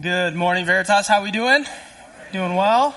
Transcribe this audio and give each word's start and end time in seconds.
Good 0.00 0.34
morning, 0.34 0.64
Veritas. 0.64 1.06
How 1.06 1.22
we 1.22 1.30
doing? 1.30 1.66
Doing 2.32 2.56
well. 2.56 2.96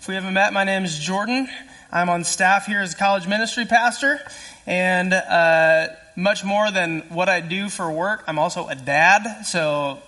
If 0.00 0.06
we 0.06 0.14
haven't 0.14 0.34
met, 0.34 0.52
my 0.52 0.62
name 0.62 0.84
is 0.84 0.96
Jordan. 0.96 1.48
I'm 1.90 2.08
on 2.08 2.22
staff 2.22 2.66
here 2.66 2.78
as 2.78 2.94
a 2.94 2.96
college 2.96 3.26
ministry 3.26 3.64
pastor, 3.64 4.20
and 4.64 5.12
uh, 5.12 5.88
much 6.14 6.44
more 6.44 6.70
than 6.70 7.00
what 7.08 7.28
I 7.28 7.40
do 7.40 7.68
for 7.68 7.90
work, 7.90 8.22
I'm 8.28 8.38
also 8.38 8.68
a 8.68 8.76
dad. 8.76 9.46
So 9.46 9.98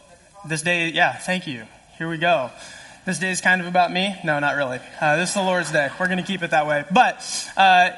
this 0.46 0.62
day, 0.62 0.90
yeah, 0.90 1.14
thank 1.14 1.48
you. 1.48 1.64
Here 1.98 2.08
we 2.08 2.16
go. 2.16 2.52
This 3.06 3.18
day 3.18 3.32
is 3.32 3.40
kind 3.40 3.60
of 3.60 3.66
about 3.66 3.90
me. 3.90 4.14
No, 4.22 4.38
not 4.38 4.54
really. 4.54 4.78
Uh, 5.00 5.16
this 5.16 5.30
is 5.30 5.34
the 5.34 5.42
Lord's 5.42 5.72
day. 5.72 5.90
We're 5.98 6.06
going 6.06 6.18
to 6.18 6.24
keep 6.24 6.44
it 6.44 6.52
that 6.52 6.64
way. 6.64 6.84
But 6.92 7.50
uh, 7.56 7.90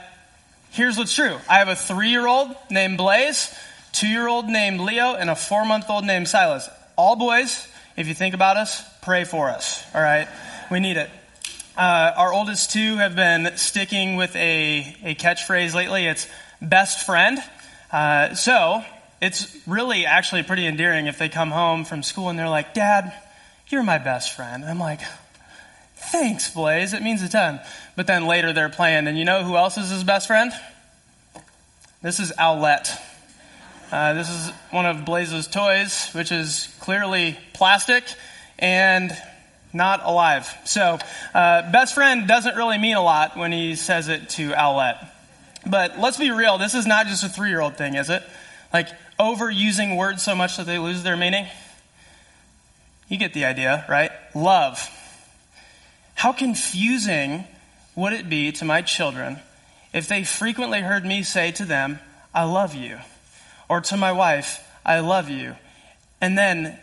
here's 0.71 0.97
what's 0.97 1.15
true. 1.15 1.37
I 1.51 1.59
have 1.59 1.69
a 1.69 1.77
three-year-old 1.77 2.57
named 2.71 2.97
Blaze, 2.97 3.55
two-year-old 3.93 4.47
named 4.47 4.81
Leo, 4.81 5.17
and 5.17 5.29
a 5.29 5.37
four-month-old 5.37 6.07
named 6.07 6.29
Silas. 6.29 6.67
All 6.97 7.15
boys 7.15 7.69
if 7.97 8.09
you 8.09 8.15
think 8.15 8.35
about 8.35 8.57
us, 8.57 8.83
pray 9.03 9.25
for 9.25 9.49
us, 9.49 9.85
all 9.95 10.03
right? 10.03 10.29
We 10.71 10.81
need 10.81 10.97
it. 10.97 11.11
Uh, 11.77 12.13
our 12.17 12.33
oldest 12.33 12.71
two 12.71 12.97
have 12.97 13.17
been 13.17 13.57
sticking 13.57 14.17
with 14.17 14.35
a, 14.37 14.97
a 15.05 15.15
catchphrase 15.15 15.75
lately. 15.75 16.07
It's 16.07 16.27
best 16.61 17.07
friend. 17.07 17.39
Uh, 17.91 18.35
so 18.35 18.83
it's 19.21 19.57
really 19.67 20.07
actually 20.07 20.43
pretty 20.43 20.67
endearing 20.67 21.07
if 21.07 21.19
they 21.19 21.29
come 21.29 21.51
home 21.51 21.85
from 21.85 22.03
school 22.03 22.29
and 22.29 22.39
they're 22.39 22.49
like, 22.49 22.75
Dad, 22.75 23.13
you're 23.69 23.83
my 23.83 23.99
best 23.99 24.35
friend. 24.35 24.63
And 24.63 24.71
I'm 24.71 24.79
like, 24.79 25.01
thanks, 25.97 26.53
Blaze. 26.53 26.93
It 26.93 27.03
means 27.03 27.23
a 27.23 27.29
ton. 27.29 27.61
But 27.97 28.07
then 28.07 28.27
later 28.27 28.53
they're 28.53 28.69
playing, 28.69 29.07
and 29.07 29.19
you 29.19 29.25
know 29.25 29.45
who 29.45 29.57
else 29.57 29.79
is 29.79 29.91
his 29.91 30.05
best 30.05 30.27
friend? 30.27 30.53
This 32.03 32.21
is 32.21 32.33
Owlette. 32.33 32.91
Uh, 33.93 34.15
this 34.15 34.31
is 34.31 34.51
one 34.71 34.87
of 34.87 35.05
Blaze's 35.05 35.47
toys, 35.47 36.09
which 36.15 36.33
is 36.33 36.75
clearly 36.81 37.37
plastic 37.53 38.03
and 38.59 39.15
not 39.75 40.01
alive. 40.03 40.51
So, 40.65 40.99
uh, 41.35 41.71
best 41.71 41.95
friend 41.95 42.27
doesn't 42.27 42.57
really 42.57 42.79
mean 42.79 42.97
a 42.97 43.03
lot 43.03 43.37
when 43.37 43.53
he 43.53 43.75
says 43.77 44.09
it 44.09 44.31
to 44.31 44.53
Owlette. 44.53 45.07
But 45.67 45.99
let's 45.99 46.17
be 46.17 46.31
real, 46.31 46.57
this 46.57 46.73
is 46.73 46.87
not 46.87 47.07
just 47.07 47.23
a 47.23 47.29
three 47.29 47.51
year 47.51 47.61
old 47.61 47.77
thing, 47.77 47.97
is 47.97 48.09
it? 48.09 48.23
Like, 48.73 48.89
overusing 49.21 49.99
words 49.99 50.23
so 50.23 50.35
much 50.35 50.57
that 50.57 50.65
they 50.65 50.79
lose 50.79 51.03
their 51.03 51.19
meaning? 51.19 51.47
You 53.09 53.19
get 53.19 53.35
the 53.35 53.45
idea, 53.45 53.85
right? 53.91 54.11
Love. 54.35 54.89
How 56.15 56.33
confusing 56.33 57.45
would 57.95 58.15
it 58.15 58.31
be 58.31 58.53
to 58.53 58.65
my 58.65 58.81
children 58.81 59.41
if 59.93 60.09
they 60.09 60.25
frequently 60.25 60.81
heard 60.81 61.05
me 61.05 61.23
say 61.23 61.53
to 61.53 61.67
them, 61.67 61.99
I 62.35 62.45
love 62.45 62.75
you? 62.75 62.99
Or 63.73 63.81
to 63.81 63.97
my 63.97 64.13
wife, 64.13 64.63
I 64.85 65.01
love 65.01 65.31
you. 65.31 65.57
And 66.21 66.37
then 66.37 66.79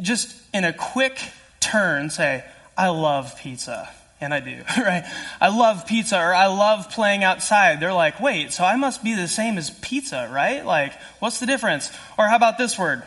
just 0.00 0.40
in 0.54 0.62
a 0.62 0.72
quick 0.72 1.18
turn 1.58 2.10
say, 2.10 2.44
I 2.76 2.90
love 2.90 3.36
pizza. 3.40 3.90
And 4.20 4.32
I 4.32 4.38
do, 4.38 4.62
right? 4.78 5.02
I 5.40 5.48
love 5.48 5.88
pizza 5.88 6.16
or 6.16 6.32
I 6.32 6.46
love 6.46 6.90
playing 6.90 7.24
outside. 7.24 7.80
They're 7.80 7.92
like, 7.92 8.20
wait, 8.20 8.52
so 8.52 8.62
I 8.62 8.76
must 8.76 9.02
be 9.02 9.16
the 9.16 9.26
same 9.26 9.58
as 9.58 9.70
pizza, 9.70 10.30
right? 10.32 10.64
Like, 10.64 10.92
what's 11.18 11.40
the 11.40 11.46
difference? 11.46 11.90
Or 12.16 12.28
how 12.28 12.36
about 12.36 12.56
this 12.56 12.78
word? 12.78 13.02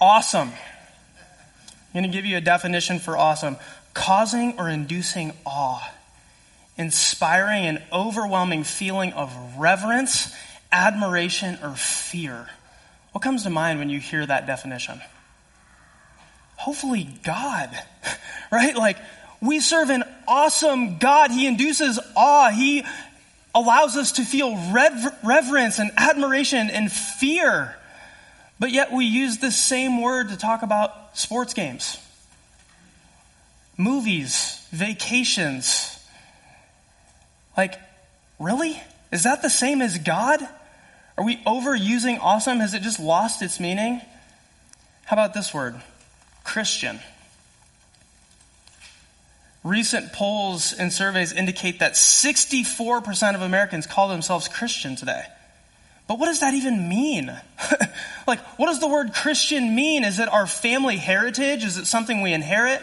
Awesome. 0.00 0.48
I'm 0.48 2.00
going 2.00 2.02
to 2.02 2.08
give 2.08 2.26
you 2.26 2.36
a 2.36 2.40
definition 2.40 2.98
for 2.98 3.16
awesome 3.16 3.58
causing 3.94 4.58
or 4.58 4.68
inducing 4.68 5.34
awe, 5.46 5.88
inspiring 6.76 7.66
an 7.66 7.82
overwhelming 7.92 8.64
feeling 8.64 9.12
of 9.12 9.32
reverence 9.56 10.34
admiration, 10.72 11.58
or 11.62 11.74
fear. 11.74 12.48
What 13.12 13.22
comes 13.22 13.42
to 13.42 13.50
mind 13.50 13.78
when 13.78 13.90
you 13.90 13.98
hear 13.98 14.24
that 14.24 14.46
definition? 14.46 15.00
Hopefully, 16.56 17.08
God, 17.24 17.70
right? 18.52 18.76
Like, 18.76 18.98
we 19.40 19.60
serve 19.60 19.90
an 19.90 20.04
awesome 20.28 20.98
God. 20.98 21.30
He 21.30 21.46
induces 21.46 21.98
awe. 22.14 22.50
He 22.50 22.84
allows 23.54 23.96
us 23.96 24.12
to 24.12 24.22
feel 24.22 24.56
rever- 24.72 25.16
reverence 25.24 25.78
and 25.78 25.90
admiration 25.96 26.70
and 26.70 26.92
fear. 26.92 27.74
But 28.58 28.70
yet, 28.70 28.92
we 28.92 29.06
use 29.06 29.38
the 29.38 29.50
same 29.50 30.02
word 30.02 30.28
to 30.28 30.36
talk 30.36 30.62
about 30.62 31.16
sports 31.16 31.54
games, 31.54 31.98
movies, 33.78 34.62
vacations. 34.70 35.98
Like, 37.56 37.76
really? 38.38 38.80
Is 39.10 39.24
that 39.24 39.40
the 39.40 39.50
same 39.50 39.80
as 39.80 39.98
God? 39.98 40.46
Are 41.20 41.22
we 41.22 41.36
overusing 41.44 42.18
awesome? 42.22 42.60
Has 42.60 42.72
it 42.72 42.80
just 42.80 42.98
lost 42.98 43.42
its 43.42 43.60
meaning? 43.60 44.00
How 45.04 45.16
about 45.16 45.34
this 45.34 45.52
word? 45.52 45.78
Christian. 46.44 46.98
Recent 49.62 50.14
polls 50.14 50.72
and 50.72 50.90
surveys 50.90 51.34
indicate 51.34 51.80
that 51.80 51.92
64% 51.92 53.34
of 53.34 53.42
Americans 53.42 53.86
call 53.86 54.08
themselves 54.08 54.48
Christian 54.48 54.96
today. 54.96 55.24
But 56.08 56.18
what 56.18 56.24
does 56.24 56.40
that 56.40 56.54
even 56.54 56.88
mean? 56.88 57.30
like, 58.26 58.40
what 58.58 58.68
does 58.68 58.80
the 58.80 58.88
word 58.88 59.12
Christian 59.12 59.74
mean? 59.74 60.04
Is 60.04 60.20
it 60.20 60.28
our 60.30 60.46
family 60.46 60.96
heritage? 60.96 61.64
Is 61.64 61.76
it 61.76 61.84
something 61.84 62.22
we 62.22 62.32
inherit? 62.32 62.80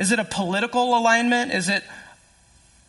Is 0.00 0.10
it 0.10 0.18
a 0.18 0.24
political 0.24 0.98
alignment? 0.98 1.54
Is 1.54 1.68
it 1.68 1.84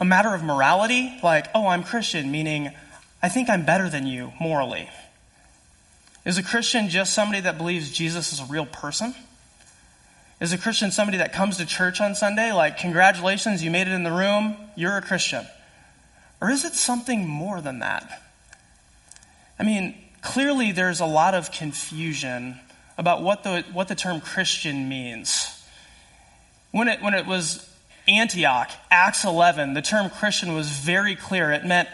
a 0.02 0.06
matter 0.06 0.34
of 0.34 0.42
morality? 0.42 1.16
Like, 1.22 1.46
oh, 1.54 1.68
I'm 1.68 1.84
Christian, 1.84 2.32
meaning 2.32 2.72
I 3.22 3.30
think 3.30 3.50
I'm 3.50 3.66
better 3.66 3.90
than 3.90 4.06
you 4.06 4.32
morally. 4.40 4.90
Is 6.26 6.38
a 6.38 6.44
Christian 6.44 6.90
just 6.90 7.14
somebody 7.14 7.42
that 7.42 7.58
believes 7.58 7.92
Jesus 7.92 8.34
is 8.34 8.40
a 8.40 8.46
real 8.46 8.66
person? 8.66 9.16
Is 10.40 10.54
a 10.54 10.58
Christian 10.58 10.92
somebody 10.92 11.18
that 11.18 11.34
comes 11.34 11.58
to 11.58 11.66
church 11.66 12.00
on 12.00 12.14
Sunday, 12.14 12.52
like, 12.52 12.78
congratulations, 12.78 13.64
you 13.64 13.72
made 13.72 13.88
it 13.88 13.94
in 13.94 14.04
the 14.04 14.12
room, 14.12 14.56
you're 14.76 14.98
a 14.98 15.02
Christian? 15.02 15.48
Or 16.40 16.52
is 16.52 16.64
it 16.64 16.74
something 16.74 17.28
more 17.28 17.60
than 17.62 17.80
that? 17.80 18.22
I 19.58 19.64
mean, 19.64 19.96
clearly 20.22 20.72
there's 20.72 21.00
a 21.00 21.06
lot 21.06 21.34
of 21.34 21.52
confusion 21.52 22.60
about 22.98 23.24
what 23.24 23.44
the, 23.44 23.64
what 23.74 23.88
the 23.88 23.96
term 23.96 24.22
Christian 24.22 24.90
means. 24.90 25.66
When 26.72 26.88
it, 26.88 27.02
when 27.02 27.16
it 27.16 27.26
was 27.26 27.68
Antioch, 28.08 28.70
Acts 28.92 29.24
11, 29.24 29.74
the 29.74 29.82
term 29.82 30.10
Christian 30.10 30.54
was 30.54 30.70
very 30.70 31.16
clear. 31.16 31.52
It 31.52 31.66
meant 31.66 31.90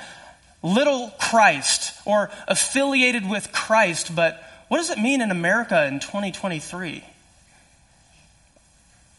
little 0.63 1.13
Christ 1.19 1.93
or 2.05 2.31
affiliated 2.47 3.29
with 3.29 3.51
Christ, 3.51 4.15
but 4.15 4.41
what 4.69 4.77
does 4.77 4.89
it 4.89 4.97
mean 4.97 5.21
in 5.21 5.29
America 5.29 5.85
in 5.85 5.99
2023? 5.99 7.03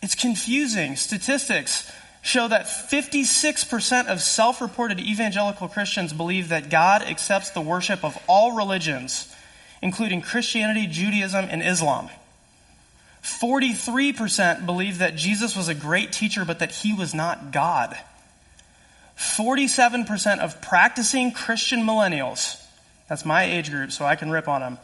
It's 0.02 0.14
confusing. 0.14 0.96
Statistics 0.96 1.90
show 2.22 2.48
that 2.48 2.66
56% 2.66 4.06
of 4.06 4.20
self 4.20 4.60
reported 4.60 4.98
evangelical 4.98 5.68
Christians 5.68 6.12
believe 6.12 6.48
that 6.48 6.70
God 6.70 7.02
accepts 7.02 7.50
the 7.50 7.60
worship 7.60 8.02
of 8.02 8.18
all 8.26 8.56
religions, 8.56 9.32
including 9.82 10.22
Christianity, 10.22 10.86
Judaism, 10.86 11.46
and 11.50 11.62
Islam. 11.62 12.08
43% 13.22 14.66
believe 14.66 14.98
that 14.98 15.16
Jesus 15.16 15.56
was 15.56 15.68
a 15.68 15.74
great 15.74 16.12
teacher, 16.12 16.44
but 16.44 16.58
that 16.58 16.72
he 16.72 16.92
was 16.92 17.14
not 17.14 17.52
God. 17.52 17.96
47% 19.16 20.38
of 20.38 20.60
practicing 20.60 21.32
Christian 21.32 21.80
millennials, 21.80 22.60
that's 23.08 23.24
my 23.24 23.44
age 23.44 23.70
group, 23.70 23.92
so 23.92 24.04
I 24.04 24.16
can 24.16 24.30
rip 24.30 24.48
on 24.48 24.60
them, 24.60 24.78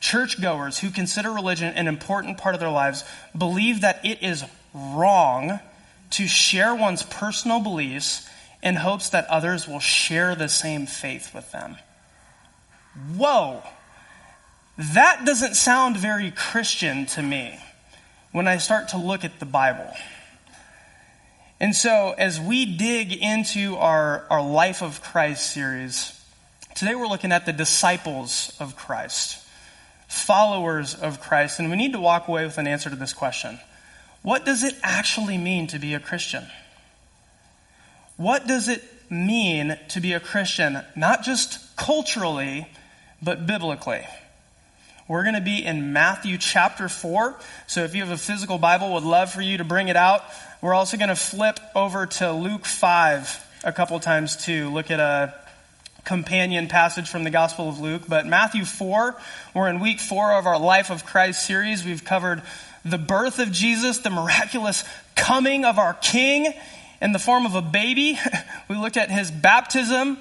churchgoers 0.00 0.78
who 0.78 0.90
consider 0.90 1.30
religion 1.30 1.72
an 1.74 1.88
important 1.88 2.38
part 2.38 2.54
of 2.54 2.60
their 2.60 2.70
lives, 2.70 3.04
believe 3.36 3.80
that 3.82 4.04
it 4.04 4.22
is 4.22 4.44
wrong 4.74 5.60
to 6.10 6.26
share 6.26 6.74
one's 6.74 7.02
personal 7.02 7.60
beliefs 7.60 8.28
in 8.62 8.76
hopes 8.76 9.10
that 9.10 9.26
others 9.28 9.68
will 9.68 9.80
share 9.80 10.34
the 10.34 10.48
same 10.48 10.86
faith 10.86 11.34
with 11.34 11.50
them. 11.52 11.76
Whoa! 13.16 13.62
That 14.78 15.24
doesn't 15.24 15.54
sound 15.54 15.96
very 15.96 16.30
Christian 16.30 17.06
to 17.06 17.22
me 17.22 17.58
when 18.32 18.46
I 18.46 18.58
start 18.58 18.88
to 18.88 18.98
look 18.98 19.24
at 19.24 19.38
the 19.40 19.46
Bible. 19.46 19.90
And 21.58 21.74
so, 21.74 22.14
as 22.18 22.38
we 22.38 22.66
dig 22.66 23.14
into 23.14 23.76
our, 23.76 24.26
our 24.28 24.42
Life 24.42 24.82
of 24.82 25.00
Christ 25.00 25.54
series, 25.54 26.12
today 26.74 26.94
we're 26.94 27.06
looking 27.06 27.32
at 27.32 27.46
the 27.46 27.52
disciples 27.52 28.54
of 28.60 28.76
Christ, 28.76 29.42
followers 30.06 30.94
of 30.94 31.22
Christ, 31.22 31.58
and 31.58 31.70
we 31.70 31.78
need 31.78 31.92
to 31.92 31.98
walk 31.98 32.28
away 32.28 32.44
with 32.44 32.58
an 32.58 32.66
answer 32.66 32.90
to 32.90 32.96
this 32.96 33.14
question 33.14 33.58
What 34.20 34.44
does 34.44 34.64
it 34.64 34.74
actually 34.82 35.38
mean 35.38 35.66
to 35.68 35.78
be 35.78 35.94
a 35.94 36.00
Christian? 36.00 36.44
What 38.18 38.46
does 38.46 38.68
it 38.68 38.84
mean 39.08 39.78
to 39.88 40.00
be 40.00 40.12
a 40.12 40.20
Christian, 40.20 40.82
not 40.94 41.22
just 41.22 41.74
culturally, 41.76 42.68
but 43.22 43.46
biblically? 43.46 44.06
We're 45.08 45.22
going 45.22 45.36
to 45.36 45.40
be 45.40 45.64
in 45.64 45.92
Matthew 45.92 46.36
chapter 46.36 46.88
4. 46.88 47.36
So 47.68 47.84
if 47.84 47.94
you 47.94 48.02
have 48.02 48.10
a 48.10 48.16
physical 48.16 48.58
Bible, 48.58 48.94
would 48.94 49.04
love 49.04 49.30
for 49.30 49.40
you 49.40 49.58
to 49.58 49.64
bring 49.64 49.86
it 49.86 49.94
out. 49.94 50.24
We're 50.60 50.74
also 50.74 50.96
going 50.96 51.10
to 51.10 51.14
flip 51.14 51.60
over 51.76 52.06
to 52.06 52.32
Luke 52.32 52.64
5 52.64 53.60
a 53.62 53.72
couple 53.72 54.00
times 54.00 54.36
too. 54.36 54.68
Look 54.70 54.90
at 54.90 54.98
a 54.98 55.32
companion 56.04 56.66
passage 56.66 57.08
from 57.08 57.22
the 57.22 57.30
Gospel 57.30 57.68
of 57.68 57.78
Luke. 57.78 58.02
But 58.08 58.26
Matthew 58.26 58.64
4, 58.64 59.14
we're 59.54 59.68
in 59.68 59.78
week 59.78 60.00
4 60.00 60.32
of 60.40 60.46
our 60.46 60.58
Life 60.58 60.90
of 60.90 61.06
Christ 61.06 61.46
series. 61.46 61.84
We've 61.84 62.04
covered 62.04 62.42
the 62.84 62.98
birth 62.98 63.38
of 63.38 63.52
Jesus, 63.52 63.98
the 63.98 64.10
miraculous 64.10 64.82
coming 65.14 65.64
of 65.64 65.78
our 65.78 65.94
King 65.94 66.52
in 67.00 67.12
the 67.12 67.20
form 67.20 67.46
of 67.46 67.54
a 67.54 67.62
baby. 67.62 68.18
we 68.68 68.74
looked 68.74 68.96
at 68.96 69.12
his 69.12 69.30
baptism 69.30 70.18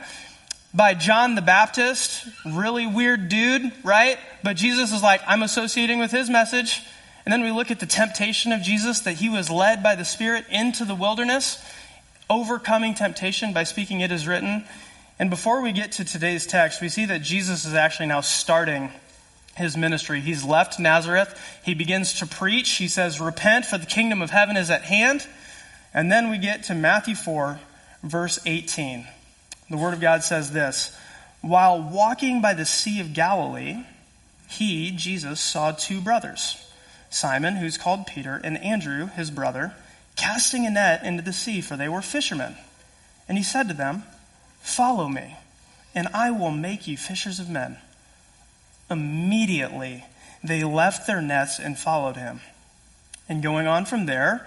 by 0.75 0.94
John 0.94 1.36
the 1.36 1.42
Baptist. 1.42 2.27
Really 2.45 2.86
weird 2.86 3.30
dude, 3.30 3.72
right? 3.83 4.19
But 4.44 4.57
Jesus 4.57 4.92
is 4.92 5.01
like, 5.01 5.22
I'm 5.25 5.44
associating 5.44 6.00
with 6.00 6.12
his 6.12 6.30
message. 6.30 6.81
And 7.25 7.31
then 7.31 7.42
we 7.42 7.51
look 7.51 7.72
at 7.72 7.80
the 7.80 7.86
temptation 7.86 8.51
of 8.51 8.62
Jesus 8.62 9.01
that 9.01 9.13
he 9.13 9.30
was 9.30 9.50
led 9.50 9.81
by 9.81 9.95
the 9.95 10.06
Spirit 10.06 10.45
into 10.51 10.86
the 10.86 10.94
wilderness, 10.94 11.63
overcoming 12.30 12.94
temptation 12.94 13.54
by 13.54 13.63
speaking 13.63 14.01
it 14.01 14.12
is 14.12 14.27
written. 14.27 14.66
And 15.18 15.30
before 15.30 15.62
we 15.62 15.72
get 15.72 15.94
to 15.94 16.06
today's 16.06 16.45
text, 16.45 16.81
we 16.81 16.89
see 16.89 17.06
that 17.06 17.22
Jesus 17.22 17.66
is 17.66 17.74
actually 17.74 18.07
now 18.07 18.22
starting 18.22 18.92
his 19.56 19.77
ministry. 19.77 20.19
He's 20.19 20.44
left 20.44 20.80
Nazareth. 20.80 21.39
He 21.63 21.74
begins 21.74 22.19
to 22.19 22.27
preach. 22.27 22.72
He 22.72 22.89
says, 22.89 23.22
Repent, 23.22 23.66
for 23.66 23.77
the 23.77 23.86
kingdom 23.86 24.22
of 24.22 24.30
heaven 24.30 24.57
is 24.57 24.69
at 24.69 24.81
hand. 24.83 25.25
And 25.94 26.12
then 26.12 26.30
we 26.30 26.38
get 26.38 26.63
to 26.63 26.75
Matthew 26.75 27.16
4, 27.16 27.60
verse 28.04 28.39
18. 28.45 29.07
The 29.69 29.77
Word 29.77 29.94
of 29.94 30.01
God 30.01 30.23
says 30.23 30.51
this 30.51 30.95
While 31.41 31.81
walking 31.81 32.41
by 32.41 32.53
the 32.53 32.65
Sea 32.65 33.00
of 33.00 33.13
Galilee, 33.13 33.83
he, 34.47 34.91
Jesus, 34.91 35.39
saw 35.39 35.71
two 35.71 36.01
brothers, 36.01 36.69
Simon, 37.09 37.56
who's 37.56 37.77
called 37.77 38.07
Peter, 38.07 38.39
and 38.44 38.57
Andrew, 38.63 39.07
his 39.07 39.31
brother, 39.31 39.73
casting 40.15 40.65
a 40.65 40.69
net 40.69 41.03
into 41.03 41.23
the 41.23 41.33
sea, 41.33 41.62
for 41.62 41.75
they 41.75 41.89
were 41.89 42.01
fishermen. 42.01 42.56
And 43.27 43.38
he 43.38 43.44
said 43.44 43.67
to 43.67 43.73
them, 43.73 44.03
Follow 44.62 45.07
me, 45.07 45.35
and 45.94 46.07
I 46.13 46.31
will 46.31 46.51
make 46.51 46.88
you 46.88 46.97
fishers 46.97 47.39
of 47.39 47.50
men. 47.50 47.77
Immediately 48.89 50.06
they 50.44 50.63
left 50.63 51.07
their 51.07 51.21
nets 51.21 51.59
and 51.59 51.77
followed 51.77 52.17
him. 52.17 52.41
And 53.27 53.41
going 53.41 53.65
on 53.65 53.85
from 53.85 54.06
there, 54.06 54.45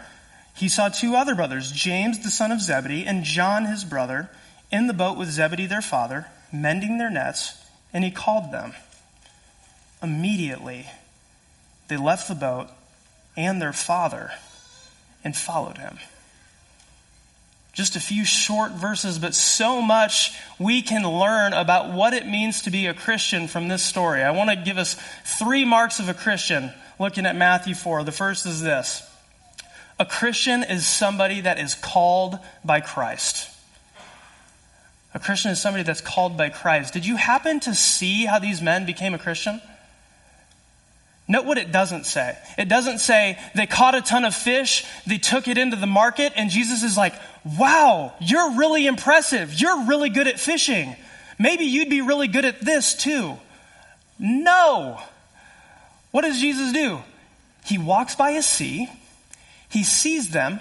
he 0.55 0.69
saw 0.69 0.89
two 0.89 1.17
other 1.17 1.35
brothers, 1.35 1.73
James 1.73 2.21
the 2.21 2.31
son 2.31 2.53
of 2.53 2.61
Zebedee, 2.61 3.05
and 3.05 3.25
John 3.25 3.65
his 3.65 3.85
brother 3.85 4.31
in 4.71 4.87
the 4.87 4.93
boat 4.93 5.17
with 5.17 5.31
Zebedee 5.31 5.67
their 5.67 5.83
father, 5.83 6.27
mending 6.53 6.99
their 6.99 7.11
nets, 7.11 7.55
and 7.93 8.05
he 8.05 8.11
called 8.11 8.53
them. 8.53 8.75
Immediately, 10.03 10.87
they 11.89 11.97
left 11.97 12.29
the 12.29 12.35
boat 12.35 12.69
and 13.37 13.61
their 13.61 13.73
father 13.73 14.33
and 15.25 15.37
followed 15.37 15.79
him. 15.79 15.99
Just 17.73 17.97
a 17.97 18.01
few 18.01 18.25
short 18.25 18.73
verses, 18.73 19.19
but 19.19 19.35
so 19.35 19.81
much 19.81 20.37
we 20.59 20.83
can 20.83 21.05
learn 21.05 21.53
about 21.53 21.93
what 21.93 22.13
it 22.13 22.27
means 22.27 22.63
to 22.63 22.71
be 22.71 22.87
a 22.87 22.95
Christian 22.95 23.47
from 23.47 23.69
this 23.69 23.83
story. 23.83 24.23
I 24.23 24.33
want 24.33 24.51
to 24.51 24.57
give 24.57 24.79
us 24.79 24.97
three 25.25 25.65
marks 25.65 26.01
of 26.01 26.09
a 26.09 26.15
Christian 26.15 26.73
looking 26.99 27.25
at 27.25 27.37
Matthew 27.37 27.75
4. 27.75 28.03
The 28.03 28.13
first 28.13 28.47
is 28.47 28.61
this 28.61 29.09
a 29.99 30.05
Christian 30.05 30.63
is 30.63 30.87
somebody 30.87 31.43
that 31.43 31.59
is 31.59 31.75
called 31.75 32.39
by 32.65 32.81
Christ. 32.81 33.49
A 35.15 35.19
Christian 35.19 35.51
is 35.51 35.61
somebody 35.61 35.85
that's 35.85 36.01
called 36.01 36.37
by 36.37 36.51
Christ. 36.51 36.93
Did 36.93 37.07
you 37.07 37.17
happen 37.17 37.61
to 37.61 37.75
see 37.75 38.27
how 38.27 38.39
these 38.39 38.61
men 38.61 38.87
became 38.87 39.15
a 39.15 39.19
Christian? 39.19 39.61
Note 41.27 41.45
what 41.45 41.59
it 41.59 41.73
doesn't 41.73 42.07
say. 42.07 42.37
It 42.57 42.69
doesn't 42.69 42.99
say 42.99 43.39
they 43.55 43.67
caught 43.67 43.95
a 43.95 44.01
ton 44.01 44.25
of 44.25 44.35
fish, 44.35 44.85
they 45.07 45.19
took 45.19 45.47
it 45.47 45.59
into 45.59 45.77
the 45.77 45.87
market, 45.87 46.33
and 46.37 46.51
Jesus 46.51 46.83
is 46.83 46.97
like, 46.97 47.15
wow, 47.59 48.15
you're 48.19 48.53
really 48.53 48.87
impressive. 48.87 49.53
You're 49.53 49.85
really 49.85 50.09
good 50.09 50.27
at 50.27 50.41
fishing. 50.41 50.97
Maybe 51.39 51.65
you'd 51.65 51.91
be 51.91 52.01
really 52.01 52.29
good 52.29 52.47
at 52.47 52.61
this 52.61 52.95
too. 52.95 53.37
No. 54.19 55.01
What 56.11 56.23
does 56.23 56.41
Jesus 56.41 56.73
do? 56.73 57.01
He 57.67 57.77
walks 57.77 58.15
by 58.15 58.31
a 58.31 58.43
sea, 58.43 58.89
he 59.69 59.85
sees 59.85 60.31
them, 60.31 60.61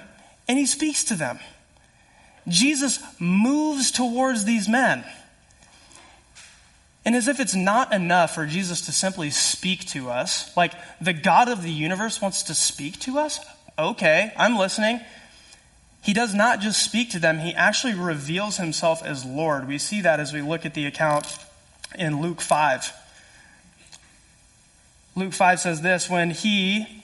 and 0.50 0.58
he 0.58 0.66
speaks 0.66 1.06
to 1.06 1.16
them. 1.16 1.40
Jesus 2.48 3.00
moves 3.20 3.92
towards 3.92 4.46
these 4.46 4.70
men. 4.70 5.04
And 7.06 7.16
as 7.16 7.28
if 7.28 7.40
it's 7.40 7.56
not 7.56 7.94
enough 7.94 8.36
for 8.36 8.46
Jesus 8.46 8.82
to 8.82 8.92
simply 8.92 9.30
speak 9.30 9.86
to 9.88 10.10
us, 10.10 10.56
like 10.58 10.74
the 11.00 11.14
God 11.14 11.48
of 11.48 11.64
the 11.64 11.72
universe 11.72 12.22
wants 12.22 12.44
to 12.44 12.54
speak 12.54 13.00
to 13.02 13.18
us, 13.18 13.40
okay, 13.80 14.34
I'm 14.38 14.58
listening. 14.58 15.00
He 16.02 16.14
does 16.14 16.34
not 16.34 16.60
just 16.60 16.84
speak 16.84 17.12
to 17.12 17.20
them, 17.20 17.40
he 17.40 17.54
actually 17.54 17.94
reveals 17.94 18.58
himself 18.58 19.04
as 19.04 19.26
Lord. 19.26 19.68
We 19.68 19.78
see 19.78 20.02
that 20.02 20.20
as 20.20 20.34
we 20.34 20.42
look 20.42 20.66
at 20.66 20.74
the 20.74 20.86
account 20.86 21.38
in 21.98 22.22
Luke 22.22 22.42
5. 22.42 22.94
Luke 25.16 25.34
5 25.34 25.60
says 25.60 25.82
this 25.82 26.10
when 26.10 26.32
he, 26.32 27.04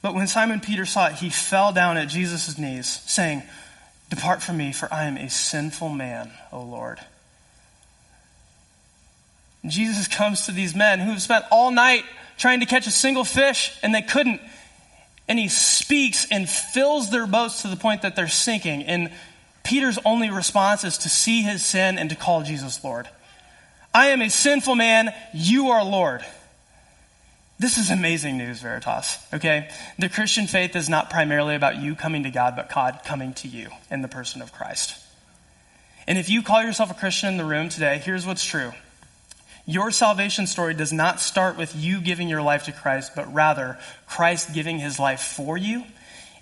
But 0.00 0.14
when 0.14 0.26
Simon 0.26 0.60
Peter 0.60 0.86
saw 0.86 1.08
it, 1.08 1.14
he 1.14 1.30
fell 1.30 1.72
down 1.72 1.96
at 1.96 2.08
Jesus' 2.08 2.56
knees, 2.58 2.86
saying, 3.06 3.42
Depart 4.10 4.42
from 4.42 4.56
me, 4.56 4.72
for 4.72 4.92
I 4.92 5.04
am 5.04 5.16
a 5.16 5.28
sinful 5.28 5.90
man, 5.90 6.30
O 6.52 6.62
Lord. 6.62 6.98
And 9.62 9.72
Jesus 9.72 10.08
comes 10.08 10.46
to 10.46 10.52
these 10.52 10.74
men 10.74 11.00
who 11.00 11.10
have 11.10 11.22
spent 11.22 11.44
all 11.50 11.70
night 11.70 12.04
trying 12.38 12.60
to 12.60 12.66
catch 12.66 12.86
a 12.86 12.92
single 12.92 13.24
fish, 13.24 13.76
and 13.82 13.94
they 13.94 14.02
couldn't. 14.02 14.40
And 15.26 15.38
he 15.38 15.48
speaks 15.48 16.26
and 16.30 16.48
fills 16.48 17.10
their 17.10 17.26
boats 17.26 17.62
to 17.62 17.68
the 17.68 17.76
point 17.76 18.02
that 18.02 18.16
they're 18.16 18.28
sinking. 18.28 18.84
And 18.84 19.10
Peter's 19.64 19.98
only 20.04 20.30
response 20.30 20.84
is 20.84 20.98
to 20.98 21.08
see 21.10 21.42
his 21.42 21.64
sin 21.64 21.98
and 21.98 22.08
to 22.08 22.16
call 22.16 22.42
Jesus 22.42 22.82
Lord. 22.82 23.08
I 23.92 24.08
am 24.08 24.22
a 24.22 24.30
sinful 24.30 24.74
man, 24.74 25.12
you 25.34 25.70
are 25.70 25.84
Lord. 25.84 26.24
This 27.60 27.76
is 27.76 27.90
amazing 27.90 28.38
news, 28.38 28.60
Veritas. 28.60 29.18
Okay? 29.34 29.68
The 29.98 30.08
Christian 30.08 30.46
faith 30.46 30.76
is 30.76 30.88
not 30.88 31.10
primarily 31.10 31.56
about 31.56 31.76
you 31.76 31.96
coming 31.96 32.22
to 32.22 32.30
God, 32.30 32.54
but 32.54 32.72
God 32.72 33.00
coming 33.04 33.34
to 33.34 33.48
you 33.48 33.70
in 33.90 34.00
the 34.00 34.08
person 34.08 34.42
of 34.42 34.52
Christ. 34.52 34.94
And 36.06 36.18
if 36.18 36.30
you 36.30 36.42
call 36.42 36.62
yourself 36.62 36.90
a 36.90 36.94
Christian 36.94 37.30
in 37.30 37.36
the 37.36 37.44
room 37.44 37.68
today, 37.68 37.98
here's 37.98 38.24
what's 38.24 38.44
true. 38.44 38.72
Your 39.66 39.90
salvation 39.90 40.46
story 40.46 40.72
does 40.72 40.92
not 40.92 41.20
start 41.20 41.58
with 41.58 41.74
you 41.74 42.00
giving 42.00 42.28
your 42.28 42.42
life 42.42 42.64
to 42.64 42.72
Christ, 42.72 43.12
but 43.16 43.34
rather 43.34 43.78
Christ 44.06 44.54
giving 44.54 44.78
his 44.78 44.98
life 44.98 45.20
for 45.20 45.58
you 45.58 45.84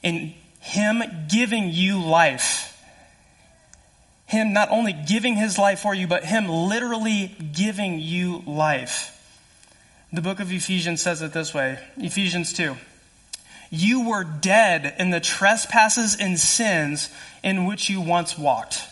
and 0.04 0.34
him 0.60 1.02
giving 1.28 1.70
you 1.72 2.04
life. 2.04 2.72
Him 4.26 4.52
not 4.52 4.70
only 4.70 4.92
giving 4.92 5.34
his 5.34 5.58
life 5.58 5.80
for 5.80 5.94
you, 5.94 6.06
but 6.06 6.24
him 6.24 6.48
literally 6.48 7.34
giving 7.52 8.00
you 8.00 8.42
life. 8.46 9.15
The 10.16 10.22
book 10.22 10.40
of 10.40 10.50
Ephesians 10.50 11.02
says 11.02 11.20
it 11.20 11.34
this 11.34 11.52
way 11.52 11.78
Ephesians 11.98 12.54
2. 12.54 12.74
You 13.68 14.08
were 14.08 14.24
dead 14.24 14.94
in 14.98 15.10
the 15.10 15.20
trespasses 15.20 16.16
and 16.18 16.38
sins 16.38 17.10
in 17.44 17.66
which 17.66 17.90
you 17.90 18.00
once 18.00 18.38
walked, 18.38 18.82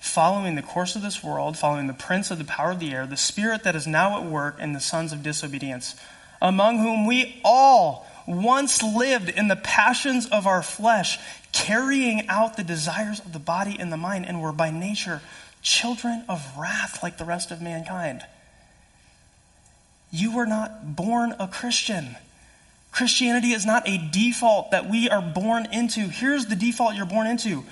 following 0.00 0.56
the 0.56 0.62
course 0.62 0.96
of 0.96 1.02
this 1.02 1.22
world, 1.22 1.56
following 1.56 1.86
the 1.86 1.92
prince 1.92 2.32
of 2.32 2.38
the 2.38 2.44
power 2.44 2.72
of 2.72 2.80
the 2.80 2.92
air, 2.92 3.06
the 3.06 3.16
spirit 3.16 3.62
that 3.62 3.76
is 3.76 3.86
now 3.86 4.20
at 4.20 4.28
work 4.28 4.58
in 4.58 4.72
the 4.72 4.80
sons 4.80 5.12
of 5.12 5.22
disobedience, 5.22 5.94
among 6.40 6.78
whom 6.78 7.06
we 7.06 7.40
all 7.44 8.04
once 8.26 8.82
lived 8.82 9.28
in 9.28 9.46
the 9.46 9.54
passions 9.54 10.26
of 10.26 10.44
our 10.44 10.64
flesh, 10.64 11.20
carrying 11.52 12.26
out 12.26 12.56
the 12.56 12.64
desires 12.64 13.20
of 13.20 13.32
the 13.32 13.38
body 13.38 13.76
and 13.78 13.92
the 13.92 13.96
mind, 13.96 14.26
and 14.26 14.42
were 14.42 14.50
by 14.50 14.72
nature 14.72 15.20
children 15.62 16.24
of 16.28 16.44
wrath 16.58 17.00
like 17.04 17.16
the 17.16 17.24
rest 17.24 17.52
of 17.52 17.62
mankind. 17.62 18.24
You 20.12 20.36
were 20.36 20.46
not 20.46 20.94
born 20.94 21.34
a 21.40 21.48
Christian. 21.48 22.16
Christianity 22.92 23.52
is 23.52 23.64
not 23.64 23.88
a 23.88 23.98
default 24.12 24.70
that 24.70 24.88
we 24.88 25.08
are 25.08 25.22
born 25.22 25.66
into. 25.72 26.02
Here's 26.02 26.46
the 26.46 26.54
default 26.54 26.94
you're 26.94 27.06
born 27.06 27.26
into 27.26 27.64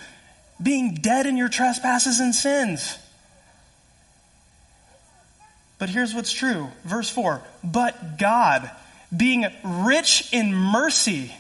being 0.61 0.95
dead 0.95 1.27
in 1.27 1.37
your 1.37 1.49
trespasses 1.49 2.21
and 2.21 2.35
sins. 2.35 2.99
But 5.79 5.89
here's 5.89 6.15
what's 6.15 6.33
true. 6.33 6.69
Verse 6.85 7.09
4 7.09 7.43
But 7.63 8.19
God, 8.19 8.71
being 9.15 9.47
rich 9.65 10.29
in 10.33 10.55
mercy, 10.55 11.33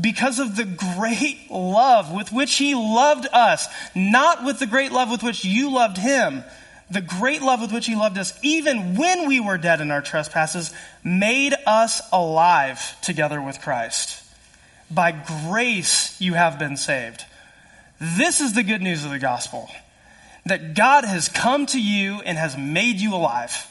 because 0.00 0.38
of 0.38 0.56
the 0.56 0.64
great 0.64 1.50
love 1.50 2.12
with 2.12 2.32
which 2.32 2.54
He 2.56 2.74
loved 2.74 3.26
us, 3.32 3.66
not 3.94 4.44
with 4.44 4.58
the 4.58 4.66
great 4.66 4.92
love 4.92 5.10
with 5.10 5.22
which 5.22 5.44
you 5.44 5.72
loved 5.72 5.98
Him, 5.98 6.44
the 6.90 7.00
great 7.00 7.42
love 7.42 7.60
with 7.60 7.72
which 7.72 7.86
he 7.86 7.96
loved 7.96 8.18
us, 8.18 8.38
even 8.42 8.96
when 8.96 9.26
we 9.26 9.40
were 9.40 9.58
dead 9.58 9.80
in 9.80 9.90
our 9.90 10.02
trespasses, 10.02 10.72
made 11.02 11.54
us 11.66 12.02
alive 12.12 13.00
together 13.00 13.40
with 13.40 13.60
Christ. 13.60 14.22
By 14.90 15.12
grace 15.48 16.20
you 16.20 16.34
have 16.34 16.58
been 16.58 16.76
saved. 16.76 17.24
This 18.00 18.40
is 18.40 18.52
the 18.52 18.62
good 18.62 18.82
news 18.82 19.04
of 19.04 19.10
the 19.10 19.18
gospel 19.18 19.70
that 20.46 20.74
God 20.74 21.04
has 21.04 21.28
come 21.28 21.64
to 21.66 21.80
you 21.80 22.20
and 22.20 22.36
has 22.36 22.56
made 22.56 23.00
you 23.00 23.14
alive. 23.14 23.66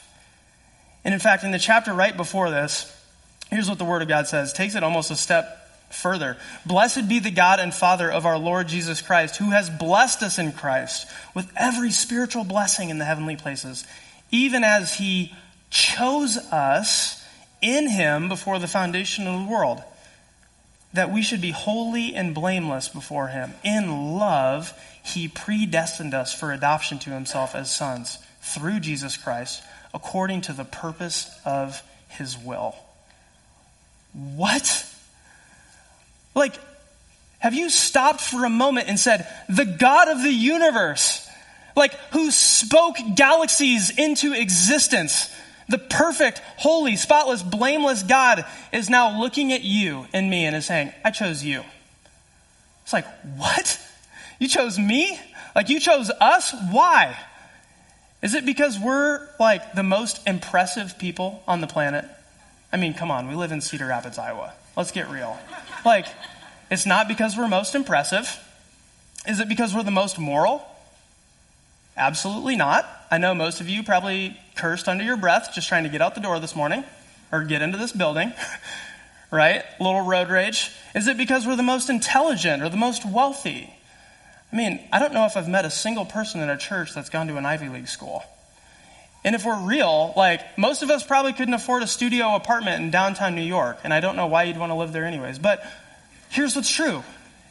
And 1.04 1.14
in 1.14 1.20
fact, 1.20 1.44
in 1.44 1.52
the 1.52 1.58
chapter 1.58 1.92
right 1.92 2.16
before 2.16 2.50
this, 2.50 2.90
here's 3.48 3.68
what 3.68 3.78
the 3.78 3.84
Word 3.84 4.02
of 4.02 4.08
God 4.08 4.26
says. 4.26 4.52
Takes 4.52 4.74
it 4.74 4.82
almost 4.82 5.10
a 5.10 5.16
step 5.16 5.63
further. 5.94 6.36
Blessed 6.66 7.08
be 7.08 7.18
the 7.18 7.30
God 7.30 7.60
and 7.60 7.72
Father 7.72 8.10
of 8.10 8.26
our 8.26 8.38
Lord 8.38 8.68
Jesus 8.68 9.00
Christ, 9.00 9.36
who 9.36 9.50
has 9.50 9.70
blessed 9.70 10.22
us 10.22 10.38
in 10.38 10.52
Christ 10.52 11.06
with 11.34 11.50
every 11.56 11.90
spiritual 11.90 12.44
blessing 12.44 12.90
in 12.90 12.98
the 12.98 13.04
heavenly 13.04 13.36
places, 13.36 13.84
even 14.30 14.64
as 14.64 14.94
he 14.94 15.34
chose 15.70 16.36
us 16.36 17.24
in 17.62 17.88
him 17.88 18.28
before 18.28 18.58
the 18.58 18.68
foundation 18.68 19.26
of 19.26 19.40
the 19.40 19.50
world, 19.50 19.82
that 20.92 21.10
we 21.10 21.22
should 21.22 21.40
be 21.40 21.50
holy 21.50 22.14
and 22.14 22.34
blameless 22.34 22.88
before 22.88 23.28
him. 23.28 23.52
In 23.64 24.16
love, 24.16 24.72
he 25.02 25.28
predestined 25.28 26.14
us 26.14 26.32
for 26.32 26.52
adoption 26.52 26.98
to 27.00 27.10
himself 27.10 27.54
as 27.54 27.74
sons 27.74 28.18
through 28.40 28.80
Jesus 28.80 29.16
Christ, 29.16 29.62
according 29.92 30.42
to 30.42 30.52
the 30.52 30.64
purpose 30.64 31.30
of 31.44 31.82
his 32.08 32.38
will. 32.38 32.76
What? 34.12 34.83
Like, 36.34 36.54
have 37.38 37.54
you 37.54 37.68
stopped 37.68 38.20
for 38.20 38.44
a 38.44 38.50
moment 38.50 38.88
and 38.88 38.98
said, 38.98 39.28
the 39.48 39.64
God 39.66 40.08
of 40.08 40.22
the 40.22 40.32
universe, 40.32 41.28
like 41.76 41.94
who 42.12 42.30
spoke 42.30 42.96
galaxies 43.16 43.90
into 43.96 44.32
existence, 44.32 45.30
the 45.68 45.78
perfect, 45.78 46.40
holy, 46.56 46.96
spotless, 46.96 47.42
blameless 47.42 48.02
God 48.02 48.44
is 48.72 48.90
now 48.90 49.20
looking 49.20 49.52
at 49.52 49.62
you 49.62 50.06
and 50.12 50.28
me 50.28 50.46
and 50.46 50.56
is 50.56 50.66
saying, 50.66 50.92
I 51.04 51.10
chose 51.10 51.44
you. 51.44 51.62
It's 52.82 52.92
like, 52.92 53.06
what? 53.36 53.80
You 54.38 54.48
chose 54.48 54.78
me? 54.78 55.18
Like 55.54 55.68
you 55.68 55.80
chose 55.80 56.10
us? 56.20 56.54
Why? 56.70 57.16
Is 58.22 58.34
it 58.34 58.46
because 58.46 58.78
we're 58.78 59.20
like 59.38 59.74
the 59.74 59.82
most 59.82 60.26
impressive 60.26 60.98
people 60.98 61.42
on 61.46 61.60
the 61.60 61.66
planet? 61.66 62.06
I 62.72 62.76
mean, 62.76 62.94
come 62.94 63.10
on, 63.10 63.28
we 63.28 63.34
live 63.34 63.52
in 63.52 63.60
Cedar 63.60 63.86
Rapids, 63.86 64.18
Iowa. 64.18 64.54
Let's 64.76 64.90
get 64.90 65.08
real. 65.08 65.38
Like, 65.84 66.06
it's 66.70 66.86
not 66.86 67.08
because 67.08 67.36
we're 67.36 67.48
most 67.48 67.74
impressive. 67.74 68.40
Is 69.28 69.40
it 69.40 69.48
because 69.48 69.74
we're 69.74 69.82
the 69.82 69.90
most 69.90 70.18
moral? 70.18 70.66
Absolutely 71.96 72.56
not. 72.56 72.86
I 73.10 73.18
know 73.18 73.34
most 73.34 73.60
of 73.60 73.68
you 73.68 73.82
probably 73.82 74.36
cursed 74.56 74.88
under 74.88 75.04
your 75.04 75.16
breath 75.16 75.50
just 75.54 75.68
trying 75.68 75.84
to 75.84 75.88
get 75.90 76.02
out 76.02 76.14
the 76.14 76.20
door 76.20 76.40
this 76.40 76.56
morning 76.56 76.84
or 77.30 77.44
get 77.44 77.62
into 77.62 77.78
this 77.78 77.92
building, 77.92 78.32
right? 79.30 79.62
Little 79.78 80.00
road 80.00 80.28
rage. 80.28 80.70
Is 80.94 81.06
it 81.06 81.16
because 81.16 81.46
we're 81.46 81.56
the 81.56 81.62
most 81.62 81.90
intelligent 81.90 82.62
or 82.62 82.68
the 82.68 82.76
most 82.76 83.06
wealthy? 83.06 83.72
I 84.52 84.56
mean, 84.56 84.80
I 84.92 84.98
don't 84.98 85.12
know 85.12 85.26
if 85.26 85.36
I've 85.36 85.48
met 85.48 85.64
a 85.64 85.70
single 85.70 86.04
person 86.04 86.40
in 86.40 86.48
a 86.48 86.56
church 86.56 86.94
that's 86.94 87.10
gone 87.10 87.28
to 87.28 87.36
an 87.36 87.46
Ivy 87.46 87.68
League 87.68 87.88
school. 87.88 88.24
And 89.24 89.34
if 89.34 89.44
we're 89.44 89.58
real, 89.58 90.12
like, 90.16 90.58
most 90.58 90.82
of 90.82 90.90
us 90.90 91.02
probably 91.02 91.32
couldn't 91.32 91.54
afford 91.54 91.82
a 91.82 91.86
studio 91.86 92.34
apartment 92.34 92.82
in 92.82 92.90
downtown 92.90 93.34
New 93.34 93.42
York, 93.42 93.78
and 93.82 93.92
I 93.92 94.00
don't 94.00 94.16
know 94.16 94.26
why 94.26 94.42
you'd 94.42 94.58
want 94.58 94.70
to 94.70 94.74
live 94.74 94.92
there 94.92 95.06
anyways. 95.06 95.38
But 95.38 95.64
here's 96.28 96.54
what's 96.54 96.70
true 96.70 97.02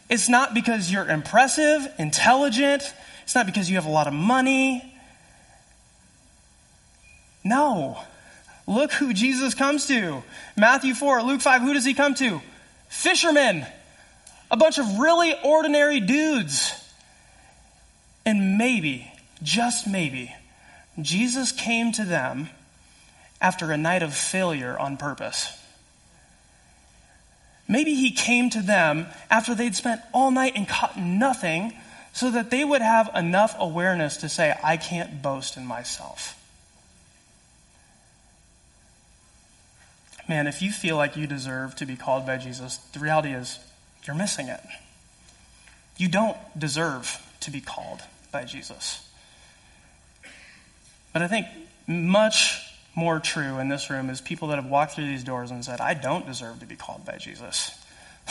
it's 0.10 0.30
not 0.30 0.53
because 0.53 0.92
you're 0.92 1.10
impressive, 1.10 1.88
intelligent, 1.98 2.84
it's 3.24 3.34
not 3.34 3.48
because 3.48 3.70
you 3.70 3.75
have 3.75 3.86
a 3.86 3.92
lot 3.92 4.08
of 4.08 4.13
money. 4.13 4.94
No. 7.44 7.98
Look 8.68 8.94
who 8.94 9.13
Jesus 9.13 9.53
comes 9.53 9.88
to. 9.88 10.24
Matthew 10.56 10.94
4, 10.94 11.24
Luke 11.24 11.42
5, 11.42 11.62
who 11.62 11.74
does 11.74 11.84
he 11.84 11.94
come 11.94 12.13
to? 12.15 12.42
Fishermen. 12.88 13.65
A 14.50 14.56
bunch 14.56 14.77
of 14.77 15.00
really 15.00 15.36
ordinary 15.44 16.00
dudes. 16.00 16.72
And 18.25 18.58
maybe, 18.58 19.12
just 19.42 19.88
maybe, 19.88 20.34
Jesus 21.01 21.51
came 21.51 21.91
to 21.93 22.03
them 22.03 22.50
after 23.41 23.71
a 23.71 23.77
night 23.77 24.03
of 24.03 24.13
failure 24.13 24.77
on 24.77 24.97
purpose. 24.97 25.59
Maybe 27.67 27.95
he 27.95 28.12
came 28.12 28.50
to 28.51 28.62
them 28.62 29.07
after 29.29 29.55
they'd 29.55 29.75
spent 29.75 30.01
all 30.13 30.31
night 30.31 30.53
and 30.55 30.67
caught 30.67 30.97
nothing 30.97 31.73
so 32.13 32.29
that 32.29 32.51
they 32.51 32.63
would 32.63 32.81
have 32.81 33.09
enough 33.15 33.55
awareness 33.57 34.17
to 34.17 34.29
say, 34.29 34.55
I 34.63 34.77
can't 34.77 35.21
boast 35.21 35.57
in 35.57 35.65
myself. 35.65 36.39
Man, 40.29 40.47
if 40.47 40.62
you 40.62 40.71
feel 40.71 40.95
like 40.95 41.17
you 41.17 41.27
deserve 41.27 41.75
to 41.77 41.85
be 41.85 41.95
called 41.95 42.25
by 42.25 42.38
Jesus, 42.38 42.77
the 42.93 43.00
reality 43.00 43.33
is 43.33 43.59
you're 44.05 44.15
missing 44.15 44.47
it. 44.47 44.62
You 45.97 46.07
don't 46.07 46.38
deserve 46.57 47.21
to 47.41 47.51
be 47.51 47.62
called 47.62 48.01
by 48.31 48.45
Jesus. 48.45 49.07
But 51.13 51.22
I 51.22 51.27
think 51.27 51.48
much 51.88 52.60
more 52.96 53.20
true 53.20 53.60
in 53.60 53.70
this 53.70 53.89
room 53.89 54.10
is 54.10 54.22
people 54.22 54.50
that 54.50 54.55
have 54.55 54.65
walked 54.65 54.93
through 54.93 55.05
these 55.08 55.24
doors 55.24 55.51
and 55.51 55.63
said, 55.63 55.79
I 55.79 55.93
don't 55.93 56.25
deserve 56.25 56.60
to 56.60 56.65
be 56.65 56.75
called 56.75 57.05
by 57.05 57.17
Jesus. 57.17 57.79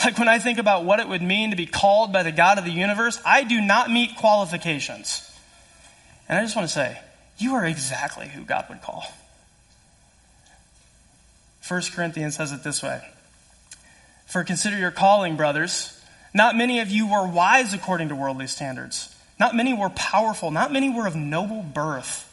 Like 0.03 0.17
when 0.17 0.27
I 0.27 0.39
think 0.39 0.57
about 0.57 0.85
what 0.85 0.99
it 0.99 1.07
would 1.07 1.21
mean 1.21 1.51
to 1.51 1.55
be 1.55 1.67
called 1.67 2.11
by 2.11 2.23
the 2.23 2.31
God 2.31 2.57
of 2.57 2.65
the 2.65 2.71
universe, 2.71 3.21
I 3.23 3.43
do 3.43 3.61
not 3.61 3.91
meet 3.91 4.17
qualifications. 4.17 5.31
And 6.27 6.35
I 6.35 6.41
just 6.41 6.55
want 6.55 6.67
to 6.67 6.73
say, 6.73 6.99
you 7.37 7.53
are 7.53 7.63
exactly 7.63 8.27
who 8.27 8.41
God 8.41 8.65
would 8.69 8.81
call. 8.81 9.05
1 11.67 11.81
Corinthians 11.93 12.35
says 12.35 12.51
it 12.51 12.63
this 12.63 12.81
way 12.81 13.01
For 14.25 14.43
consider 14.43 14.77
your 14.79 14.89
calling, 14.89 15.35
brothers. 15.35 15.99
Not 16.33 16.55
many 16.55 16.79
of 16.79 16.89
you 16.89 17.11
were 17.11 17.27
wise 17.27 17.75
according 17.75 18.09
to 18.09 18.15
worldly 18.15 18.47
standards. 18.47 19.15
Not 19.39 19.55
many 19.55 19.73
were 19.73 19.89
powerful. 19.89 20.49
Not 20.49 20.71
many 20.71 20.89
were 20.89 21.05
of 21.05 21.15
noble 21.15 21.61
birth. 21.61 22.32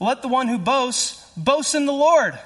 let 0.00 0.22
the 0.22 0.28
one 0.28 0.48
who 0.48 0.58
boasts 0.58 1.22
boast 1.36 1.74
in 1.74 1.86
the 1.86 1.92
Lord. 1.92 2.38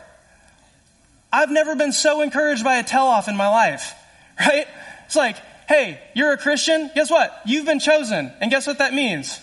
I've 1.33 1.51
never 1.51 1.77
been 1.77 1.93
so 1.93 2.23
encouraged 2.23 2.65
by 2.65 2.77
a 2.77 2.83
tell 2.83 3.07
off 3.07 3.29
in 3.29 3.37
my 3.37 3.49
life, 3.49 3.95
right? 4.41 4.67
It's 5.07 5.17
like, 5.17 5.37
hey, 5.69 6.01
you're 6.15 6.33
a 6.33 6.39
Christian. 6.39 6.91
Guess 6.95 7.11
what? 7.11 7.41
You've 7.47 7.67
been 7.67 7.81
chosen. 7.81 8.33
And 8.41 8.51
guess 8.51 8.67
what 8.67 8.79
that 8.79 8.93
means? 8.93 9.41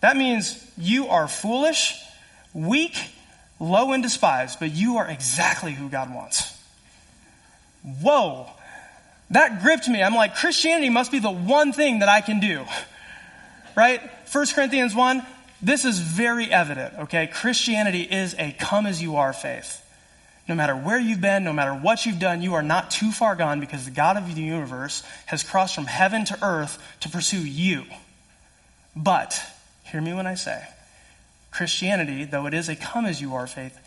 That 0.00 0.16
means 0.16 0.64
you 0.76 1.08
are 1.08 1.26
foolish, 1.26 1.94
weak, 2.52 2.96
low, 3.58 3.92
and 3.92 4.02
despised, 4.02 4.58
but 4.60 4.72
you 4.72 4.98
are 4.98 5.08
exactly 5.08 5.72
who 5.72 5.88
God 5.88 6.14
wants. 6.14 6.56
Whoa. 7.82 8.48
That 9.30 9.62
gripped 9.62 9.88
me. 9.88 10.02
I'm 10.02 10.14
like, 10.14 10.36
Christianity 10.36 10.90
must 10.90 11.12
be 11.12 11.18
the 11.18 11.30
one 11.30 11.72
thing 11.72 12.00
that 12.00 12.08
I 12.08 12.20
can 12.20 12.40
do. 12.40 12.64
Right? 13.76 14.00
1 14.32 14.46
Corinthians 14.56 14.92
1, 14.92 15.24
this 15.60 15.84
is 15.84 15.98
very 15.98 16.50
evident, 16.50 16.94
okay? 17.00 17.26
Christianity 17.26 18.02
is 18.02 18.34
a 18.38 18.52
come 18.52 18.86
as 18.86 19.02
you 19.02 19.16
are 19.16 19.32
faith. 19.32 19.84
No 20.48 20.54
matter 20.54 20.74
where 20.74 20.98
you've 20.98 21.20
been, 21.20 21.44
no 21.44 21.52
matter 21.52 21.72
what 21.72 22.06
you've 22.06 22.18
done, 22.18 22.40
you 22.40 22.54
are 22.54 22.62
not 22.62 22.90
too 22.90 23.12
far 23.12 23.36
gone 23.36 23.60
because 23.60 23.84
the 23.84 23.90
God 23.90 24.16
of 24.16 24.34
the 24.34 24.40
universe 24.40 25.02
has 25.26 25.42
crossed 25.42 25.74
from 25.74 25.86
heaven 25.86 26.24
to 26.26 26.38
earth 26.42 26.78
to 27.00 27.08
pursue 27.10 27.44
you. 27.44 27.84
But, 28.96 29.40
hear 29.84 30.00
me 30.00 30.14
when 30.14 30.26
I 30.26 30.34
say, 30.34 30.62
Christianity, 31.50 32.24
though 32.24 32.46
it 32.46 32.54
is 32.54 32.68
a 32.68 32.76
come 32.76 33.04
as 33.04 33.20
you 33.20 33.34
are 33.34 33.46
faith, 33.46 33.78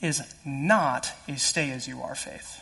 is 0.00 0.22
not 0.44 1.12
a 1.28 1.36
stay 1.36 1.70
as 1.70 1.86
you 1.86 2.00
are 2.02 2.14
faith. 2.14 2.60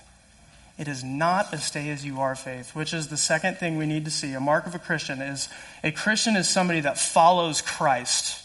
It 0.77 0.87
is 0.87 1.03
not 1.03 1.53
a 1.53 1.59
stay 1.59 1.91
as 1.91 2.05
you 2.05 2.21
are 2.21 2.35
faith, 2.35 2.75
which 2.75 2.93
is 2.93 3.09
the 3.09 3.17
second 3.17 3.57
thing 3.57 3.79
we 3.79 3.87
need 3.87 4.05
to 4.05 4.11
see. 4.11 4.35
A 4.35 4.41
mark 4.41 4.67
of 4.67 4.75
a 4.75 4.79
Christian 4.79 5.21
is 5.21 5.49
a 5.83 5.91
Christian 5.91 6.37
is 6.37 6.49
somebody 6.49 6.81
that 6.81 6.99
follows 6.99 7.63
Christ. 7.63 8.45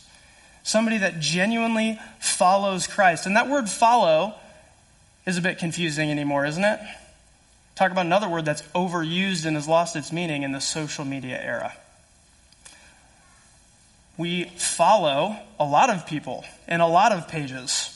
Somebody 0.63 0.97
that 0.99 1.19
genuinely 1.19 1.99
follows 2.19 2.87
Christ. 2.87 3.25
And 3.25 3.35
that 3.35 3.49
word 3.49 3.69
follow 3.69 4.33
is 5.25 5.37
a 5.37 5.41
bit 5.41 5.57
confusing 5.57 6.09
anymore, 6.09 6.45
isn't 6.45 6.63
it? 6.63 6.79
Talk 7.75 7.91
about 7.91 8.05
another 8.05 8.29
word 8.29 8.45
that's 8.45 8.61
overused 8.73 9.45
and 9.45 9.55
has 9.55 9.67
lost 9.67 9.95
its 9.95 10.11
meaning 10.11 10.43
in 10.43 10.51
the 10.51 10.61
social 10.61 11.05
media 11.05 11.39
era. 11.41 11.73
we 14.17 14.45
follow 14.57 15.37
a 15.59 15.65
lot 15.65 15.89
of 15.89 16.05
people 16.05 16.45
in 16.67 16.81
a 16.81 16.87
lot 16.87 17.11
of 17.11 17.27
pages. 17.27 17.89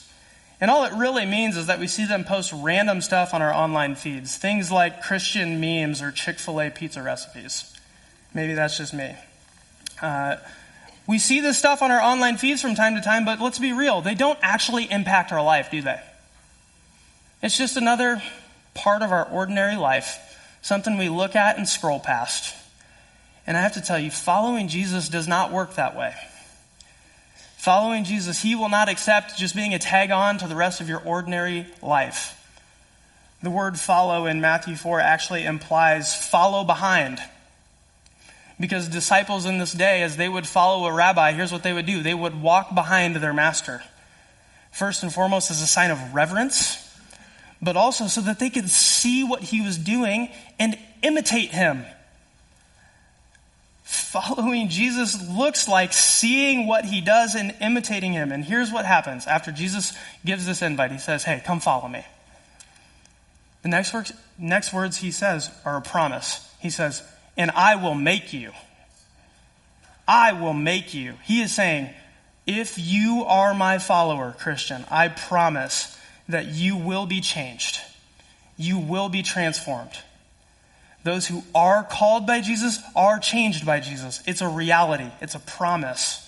And 0.60 0.70
all 0.70 0.84
it 0.84 0.92
really 0.94 1.24
means 1.24 1.56
is 1.56 1.66
that 1.66 1.78
we 1.78 1.86
see 1.86 2.04
them 2.04 2.24
post 2.24 2.52
random 2.52 3.00
stuff 3.00 3.32
on 3.32 3.42
our 3.42 3.54
online 3.54 3.94
feeds, 3.94 4.36
things 4.36 4.72
like 4.72 5.02
Christian 5.02 5.60
memes 5.60 6.02
or 6.02 6.10
Chick 6.10 6.38
fil 6.38 6.60
A 6.60 6.70
pizza 6.70 7.02
recipes. 7.02 7.72
Maybe 8.34 8.54
that's 8.54 8.76
just 8.76 8.92
me. 8.92 9.14
Uh, 10.02 10.36
we 11.08 11.18
see 11.18 11.40
this 11.40 11.58
stuff 11.58 11.80
on 11.80 11.90
our 11.90 12.00
online 12.00 12.36
feeds 12.36 12.60
from 12.60 12.74
time 12.74 12.94
to 12.94 13.00
time, 13.00 13.24
but 13.24 13.40
let's 13.40 13.58
be 13.58 13.72
real, 13.72 14.02
they 14.02 14.14
don't 14.14 14.38
actually 14.42 14.88
impact 14.88 15.32
our 15.32 15.42
life, 15.42 15.70
do 15.70 15.80
they? 15.80 15.98
It's 17.42 17.56
just 17.56 17.76
another 17.76 18.22
part 18.74 19.02
of 19.02 19.10
our 19.10 19.24
ordinary 19.24 19.76
life, 19.76 20.38
something 20.60 20.98
we 20.98 21.08
look 21.08 21.34
at 21.34 21.56
and 21.56 21.66
scroll 21.66 21.98
past. 21.98 22.54
And 23.46 23.56
I 23.56 23.62
have 23.62 23.74
to 23.74 23.80
tell 23.80 23.98
you, 23.98 24.10
following 24.10 24.68
Jesus 24.68 25.08
does 25.08 25.26
not 25.26 25.50
work 25.50 25.76
that 25.76 25.96
way. 25.96 26.14
Following 27.56 28.04
Jesus, 28.04 28.42
He 28.42 28.54
will 28.54 28.68
not 28.68 28.90
accept 28.90 29.38
just 29.38 29.56
being 29.56 29.72
a 29.72 29.78
tag 29.78 30.10
on 30.10 30.36
to 30.38 30.46
the 30.46 30.54
rest 30.54 30.80
of 30.80 30.88
your 30.88 31.00
ordinary 31.00 31.66
life. 31.82 32.34
The 33.42 33.50
word 33.50 33.78
follow 33.78 34.26
in 34.26 34.40
Matthew 34.40 34.76
4 34.76 35.00
actually 35.00 35.44
implies 35.44 36.14
follow 36.14 36.64
behind. 36.64 37.18
Because 38.60 38.88
disciples 38.88 39.46
in 39.46 39.58
this 39.58 39.72
day, 39.72 40.02
as 40.02 40.16
they 40.16 40.28
would 40.28 40.46
follow 40.46 40.86
a 40.86 40.92
rabbi, 40.92 41.32
here's 41.32 41.52
what 41.52 41.62
they 41.62 41.72
would 41.72 41.86
do 41.86 42.02
they 42.02 42.14
would 42.14 42.40
walk 42.40 42.74
behind 42.74 43.16
their 43.16 43.32
master. 43.32 43.82
First 44.72 45.02
and 45.02 45.12
foremost, 45.12 45.50
as 45.50 45.62
a 45.62 45.66
sign 45.66 45.90
of 45.90 46.14
reverence, 46.14 46.84
but 47.62 47.76
also 47.76 48.06
so 48.06 48.20
that 48.22 48.38
they 48.38 48.50
could 48.50 48.68
see 48.68 49.24
what 49.24 49.42
he 49.42 49.60
was 49.60 49.78
doing 49.78 50.30
and 50.58 50.76
imitate 51.02 51.50
him. 51.50 51.84
Following 53.84 54.68
Jesus 54.68 55.28
looks 55.30 55.68
like 55.68 55.92
seeing 55.92 56.66
what 56.66 56.84
he 56.84 57.00
does 57.00 57.34
and 57.34 57.54
imitating 57.60 58.12
him. 58.12 58.32
And 58.32 58.44
here's 58.44 58.70
what 58.70 58.84
happens 58.84 59.26
after 59.26 59.50
Jesus 59.50 59.96
gives 60.24 60.46
this 60.46 60.62
invite. 60.62 60.92
He 60.92 60.98
says, 60.98 61.24
Hey, 61.24 61.42
come 61.44 61.60
follow 61.60 61.88
me. 61.88 62.04
The 63.62 63.68
next 63.68 63.92
words, 63.94 64.12
next 64.38 64.72
words 64.72 64.98
he 64.98 65.10
says 65.10 65.50
are 65.64 65.76
a 65.76 65.82
promise. 65.82 66.46
He 66.60 66.70
says, 66.70 67.02
And 67.38 67.50
I 67.52 67.76
will 67.76 67.94
make 67.94 68.34
you. 68.34 68.52
I 70.06 70.32
will 70.32 70.52
make 70.52 70.92
you. 70.92 71.14
He 71.24 71.40
is 71.40 71.54
saying, 71.54 71.88
If 72.46 72.78
you 72.78 73.24
are 73.26 73.54
my 73.54 73.78
follower, 73.78 74.34
Christian, 74.38 74.84
I 74.90 75.08
promise 75.08 75.96
that 76.28 76.46
you 76.46 76.76
will 76.76 77.06
be 77.06 77.20
changed. 77.20 77.80
You 78.56 78.78
will 78.78 79.08
be 79.08 79.22
transformed. 79.22 79.92
Those 81.04 81.26
who 81.26 81.44
are 81.54 81.84
called 81.84 82.26
by 82.26 82.40
Jesus 82.40 82.80
are 82.96 83.18
changed 83.18 83.64
by 83.64 83.80
Jesus. 83.80 84.20
It's 84.26 84.42
a 84.42 84.48
reality, 84.48 85.10
it's 85.20 85.34
a 85.34 85.40
promise. 85.40 86.24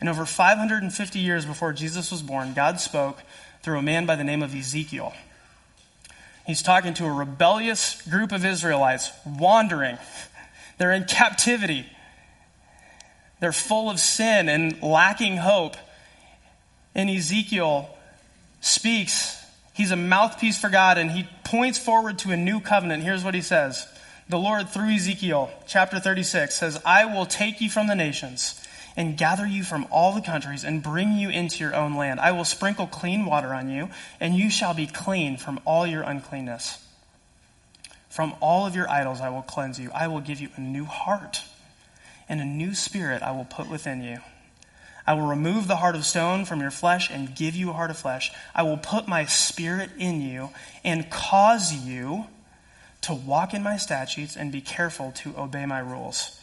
And 0.00 0.08
over 0.08 0.24
550 0.24 1.18
years 1.18 1.44
before 1.44 1.72
Jesus 1.72 2.12
was 2.12 2.22
born, 2.22 2.54
God 2.54 2.78
spoke 2.78 3.18
through 3.62 3.78
a 3.78 3.82
man 3.82 4.06
by 4.06 4.14
the 4.14 4.24
name 4.24 4.42
of 4.42 4.54
Ezekiel. 4.54 5.12
He's 6.48 6.62
talking 6.62 6.94
to 6.94 7.04
a 7.04 7.12
rebellious 7.12 8.02
group 8.08 8.32
of 8.32 8.44
Israelites 8.44 9.12
wandering. 9.24 9.98
They're 10.78 10.92
in 10.92 11.04
captivity. 11.04 11.86
They're 13.38 13.52
full 13.52 13.90
of 13.90 14.00
sin 14.00 14.48
and 14.48 14.82
lacking 14.82 15.36
hope. 15.36 15.76
And 16.94 17.08
Ezekiel 17.08 17.88
speaks 18.60 19.38
He's 19.78 19.92
a 19.92 19.96
mouthpiece 19.96 20.58
for 20.58 20.68
God 20.70 20.98
and 20.98 21.08
he 21.08 21.28
points 21.44 21.78
forward 21.78 22.18
to 22.20 22.32
a 22.32 22.36
new 22.36 22.58
covenant. 22.58 23.04
Here's 23.04 23.22
what 23.22 23.34
he 23.34 23.40
says. 23.40 23.86
The 24.28 24.36
Lord, 24.36 24.68
through 24.68 24.90
Ezekiel, 24.90 25.50
chapter 25.68 26.00
36, 26.00 26.52
says, 26.52 26.82
I 26.84 27.04
will 27.04 27.26
take 27.26 27.60
you 27.60 27.70
from 27.70 27.86
the 27.86 27.94
nations 27.94 28.60
and 28.96 29.16
gather 29.16 29.46
you 29.46 29.62
from 29.62 29.86
all 29.90 30.12
the 30.12 30.20
countries 30.20 30.64
and 30.64 30.82
bring 30.82 31.12
you 31.12 31.28
into 31.28 31.62
your 31.62 31.74
own 31.74 31.94
land. 31.94 32.20
I 32.20 32.32
will 32.32 32.44
sprinkle 32.44 32.86
clean 32.86 33.24
water 33.24 33.54
on 33.54 33.70
you, 33.70 33.90
and 34.20 34.34
you 34.34 34.50
shall 34.50 34.74
be 34.74 34.86
clean 34.86 35.36
from 35.36 35.60
all 35.64 35.86
your 35.86 36.02
uncleanness. 36.02 36.84
From 38.08 38.34
all 38.40 38.66
of 38.66 38.74
your 38.74 38.88
idols 38.88 39.20
I 39.20 39.28
will 39.28 39.42
cleanse 39.42 39.78
you. 39.78 39.90
I 39.94 40.08
will 40.08 40.20
give 40.20 40.40
you 40.40 40.48
a 40.56 40.60
new 40.60 40.84
heart, 40.84 41.42
and 42.28 42.40
a 42.40 42.44
new 42.44 42.74
spirit 42.74 43.22
I 43.22 43.32
will 43.32 43.44
put 43.44 43.70
within 43.70 44.02
you. 44.02 44.18
I 45.06 45.14
will 45.14 45.26
remove 45.26 45.68
the 45.68 45.76
heart 45.76 45.94
of 45.94 46.04
stone 46.04 46.44
from 46.44 46.60
your 46.60 46.70
flesh 46.70 47.08
and 47.10 47.34
give 47.34 47.54
you 47.54 47.70
a 47.70 47.72
heart 47.72 47.90
of 47.90 47.96
flesh. 47.96 48.30
I 48.54 48.62
will 48.62 48.76
put 48.76 49.08
my 49.08 49.24
spirit 49.24 49.88
in 49.98 50.20
you 50.20 50.50
and 50.84 51.08
cause 51.08 51.72
you 51.72 52.26
to 53.02 53.14
walk 53.14 53.54
in 53.54 53.62
my 53.62 53.78
statutes 53.78 54.36
and 54.36 54.52
be 54.52 54.60
careful 54.60 55.12
to 55.12 55.34
obey 55.38 55.64
my 55.64 55.78
rules. 55.78 56.37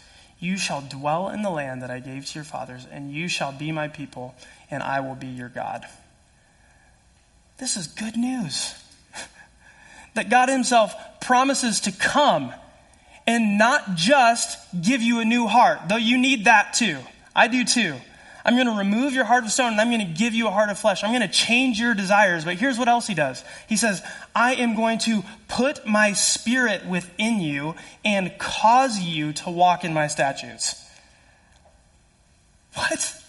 You 0.46 0.60
shall 0.60 0.82
dwell 0.82 1.30
in 1.30 1.42
the 1.42 1.50
land 1.50 1.82
that 1.82 1.90
I 1.90 2.00
gave 2.00 2.28
to 2.28 2.36
your 2.36 2.44
fathers, 2.44 2.86
and 2.92 3.12
you 3.12 3.28
shall 3.28 3.52
be 3.52 3.72
my 3.72 3.88
people, 3.88 4.36
and 4.70 4.84
I 4.84 5.00
will 5.00 5.16
be 5.16 5.26
your 5.26 5.50
God. 5.50 5.84
This 7.58 7.76
is 7.76 7.88
good 7.88 8.16
news. 8.16 8.76
that 10.14 10.30
God 10.30 10.50
Himself 10.50 10.94
promises 11.20 11.80
to 11.82 11.92
come 11.92 12.54
and 13.26 13.58
not 13.58 13.96
just 13.96 14.60
give 14.80 15.02
you 15.02 15.20
a 15.20 15.26
new 15.26 15.48
heart, 15.48 15.80
though 15.90 15.96
you 15.96 16.20
need 16.20 16.46
that 16.46 16.74
too. 16.74 17.00
I 17.36 17.48
do 17.48 17.64
too. 17.64 17.96
I'm 18.46 18.54
going 18.54 18.68
to 18.68 18.78
remove 18.78 19.14
your 19.14 19.26
heart 19.26 19.44
of 19.44 19.52
stone 19.52 19.72
and 19.72 19.82
I'm 19.82 19.90
going 19.90 20.06
to 20.06 20.14
give 20.14 20.36
you 20.36 20.48
a 20.48 20.52
heart 20.52 20.70
of 20.70 20.78
flesh. 20.78 21.04
I'm 21.04 21.10
going 21.10 21.28
to 21.28 21.28
change 21.28 21.80
your 21.80 21.96
desires. 21.96 22.46
But 22.46 22.58
here's 22.58 22.78
what 22.78 22.88
else 22.88 23.08
he 23.08 23.16
does. 23.16 23.44
He 23.68 23.76
says, 23.76 24.04
I 24.36 24.54
am 24.54 24.76
going 24.76 25.00
to 25.00 25.24
put 25.48 25.88
my 25.88 26.14
spirit 26.14 26.86
within 26.86 27.40
you 27.40 27.74
and 28.06 28.38
cause 28.38 29.00
you 29.00 29.34
to 29.34 29.50
walk 29.50 29.84
in 29.84 29.96
my 29.96 30.06
statutes. 30.06 30.80
What? 32.76 33.20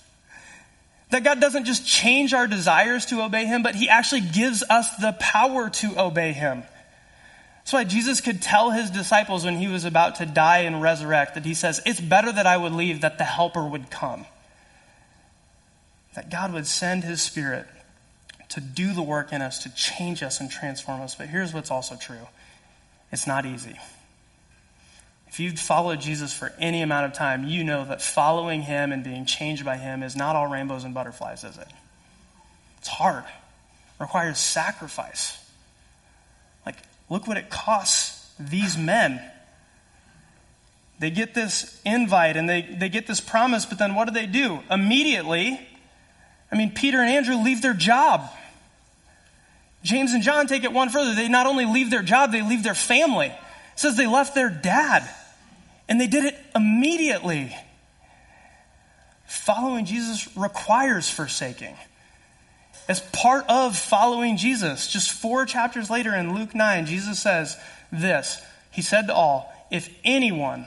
That 1.10 1.24
God 1.24 1.40
doesn't 1.40 1.64
just 1.64 1.86
change 1.86 2.34
our 2.34 2.46
desires 2.46 3.06
to 3.06 3.22
obey 3.22 3.46
him, 3.46 3.62
but 3.62 3.74
he 3.74 3.88
actually 3.88 4.20
gives 4.20 4.62
us 4.68 4.96
the 4.96 5.12
power 5.18 5.70
to 5.70 5.98
obey 5.98 6.32
him. 6.32 6.62
That's 7.58 7.72
why 7.72 7.84
Jesus 7.84 8.20
could 8.20 8.42
tell 8.42 8.70
his 8.70 8.90
disciples 8.90 9.46
when 9.46 9.56
he 9.56 9.68
was 9.68 9.86
about 9.86 10.16
to 10.16 10.26
die 10.26 10.58
and 10.58 10.82
resurrect 10.82 11.36
that 11.36 11.46
he 11.46 11.54
says, 11.54 11.80
It's 11.86 12.00
better 12.00 12.30
that 12.30 12.46
I 12.46 12.58
would 12.58 12.72
leave, 12.72 13.00
that 13.00 13.16
the 13.16 13.24
helper 13.24 13.66
would 13.66 13.90
come 13.90 14.26
that 16.16 16.30
God 16.30 16.52
would 16.52 16.66
send 16.66 17.04
his 17.04 17.22
spirit 17.22 17.66
to 18.48 18.60
do 18.60 18.92
the 18.94 19.02
work 19.02 19.32
in 19.32 19.42
us, 19.42 19.62
to 19.62 19.74
change 19.74 20.22
us 20.22 20.40
and 20.40 20.50
transform 20.50 21.02
us. 21.02 21.14
But 21.14 21.28
here's 21.28 21.52
what's 21.54 21.70
also 21.70 21.94
true 21.94 22.26
it's 23.12 23.26
not 23.26 23.46
easy. 23.46 23.78
If 25.28 25.38
you've 25.38 25.58
followed 25.58 26.00
Jesus 26.00 26.32
for 26.32 26.52
any 26.58 26.82
amount 26.82 27.06
of 27.06 27.12
time, 27.12 27.46
you 27.46 27.62
know 27.62 27.84
that 27.84 28.00
following 28.00 28.62
him 28.62 28.92
and 28.92 29.04
being 29.04 29.26
changed 29.26 29.64
by 29.64 29.76
him 29.76 30.02
is 30.02 30.16
not 30.16 30.34
all 30.34 30.46
rainbows 30.46 30.84
and 30.84 30.94
butterflies, 30.94 31.44
is 31.44 31.58
it? 31.58 31.68
It's 32.78 32.88
hard, 32.88 33.24
it 33.24 34.02
requires 34.02 34.38
sacrifice. 34.38 35.38
Like, 36.64 36.76
look 37.10 37.26
what 37.26 37.36
it 37.36 37.50
costs 37.50 38.32
these 38.38 38.78
men. 38.78 39.20
They 40.98 41.10
get 41.10 41.34
this 41.34 41.78
invite 41.84 42.38
and 42.38 42.48
they, 42.48 42.62
they 42.62 42.88
get 42.88 43.06
this 43.06 43.20
promise, 43.20 43.66
but 43.66 43.78
then 43.78 43.94
what 43.94 44.06
do 44.06 44.14
they 44.14 44.24
do? 44.24 44.60
Immediately, 44.70 45.60
I 46.50 46.56
mean, 46.56 46.72
Peter 46.72 46.98
and 46.98 47.10
Andrew 47.10 47.36
leave 47.36 47.62
their 47.62 47.74
job. 47.74 48.28
James 49.82 50.12
and 50.12 50.22
John 50.22 50.46
take 50.46 50.64
it 50.64 50.72
one 50.72 50.88
further. 50.88 51.14
They 51.14 51.28
not 51.28 51.46
only 51.46 51.64
leave 51.64 51.90
their 51.90 52.02
job, 52.02 52.32
they 52.32 52.42
leave 52.42 52.62
their 52.62 52.74
family. 52.74 53.26
It 53.26 53.34
says 53.76 53.96
they 53.96 54.06
left 54.06 54.34
their 54.34 54.50
dad. 54.50 55.08
And 55.88 56.00
they 56.00 56.06
did 56.06 56.24
it 56.24 56.36
immediately. 56.54 57.54
Following 59.26 59.84
Jesus 59.84 60.28
requires 60.36 61.08
forsaking. 61.08 61.76
As 62.88 63.00
part 63.00 63.44
of 63.48 63.76
following 63.76 64.36
Jesus, 64.36 64.88
just 64.88 65.10
four 65.10 65.44
chapters 65.44 65.90
later 65.90 66.14
in 66.14 66.34
Luke 66.34 66.54
9, 66.54 66.86
Jesus 66.86 67.18
says 67.18 67.56
this 67.90 68.40
He 68.70 68.82
said 68.82 69.08
to 69.08 69.14
all, 69.14 69.52
If 69.70 69.88
anyone, 70.04 70.66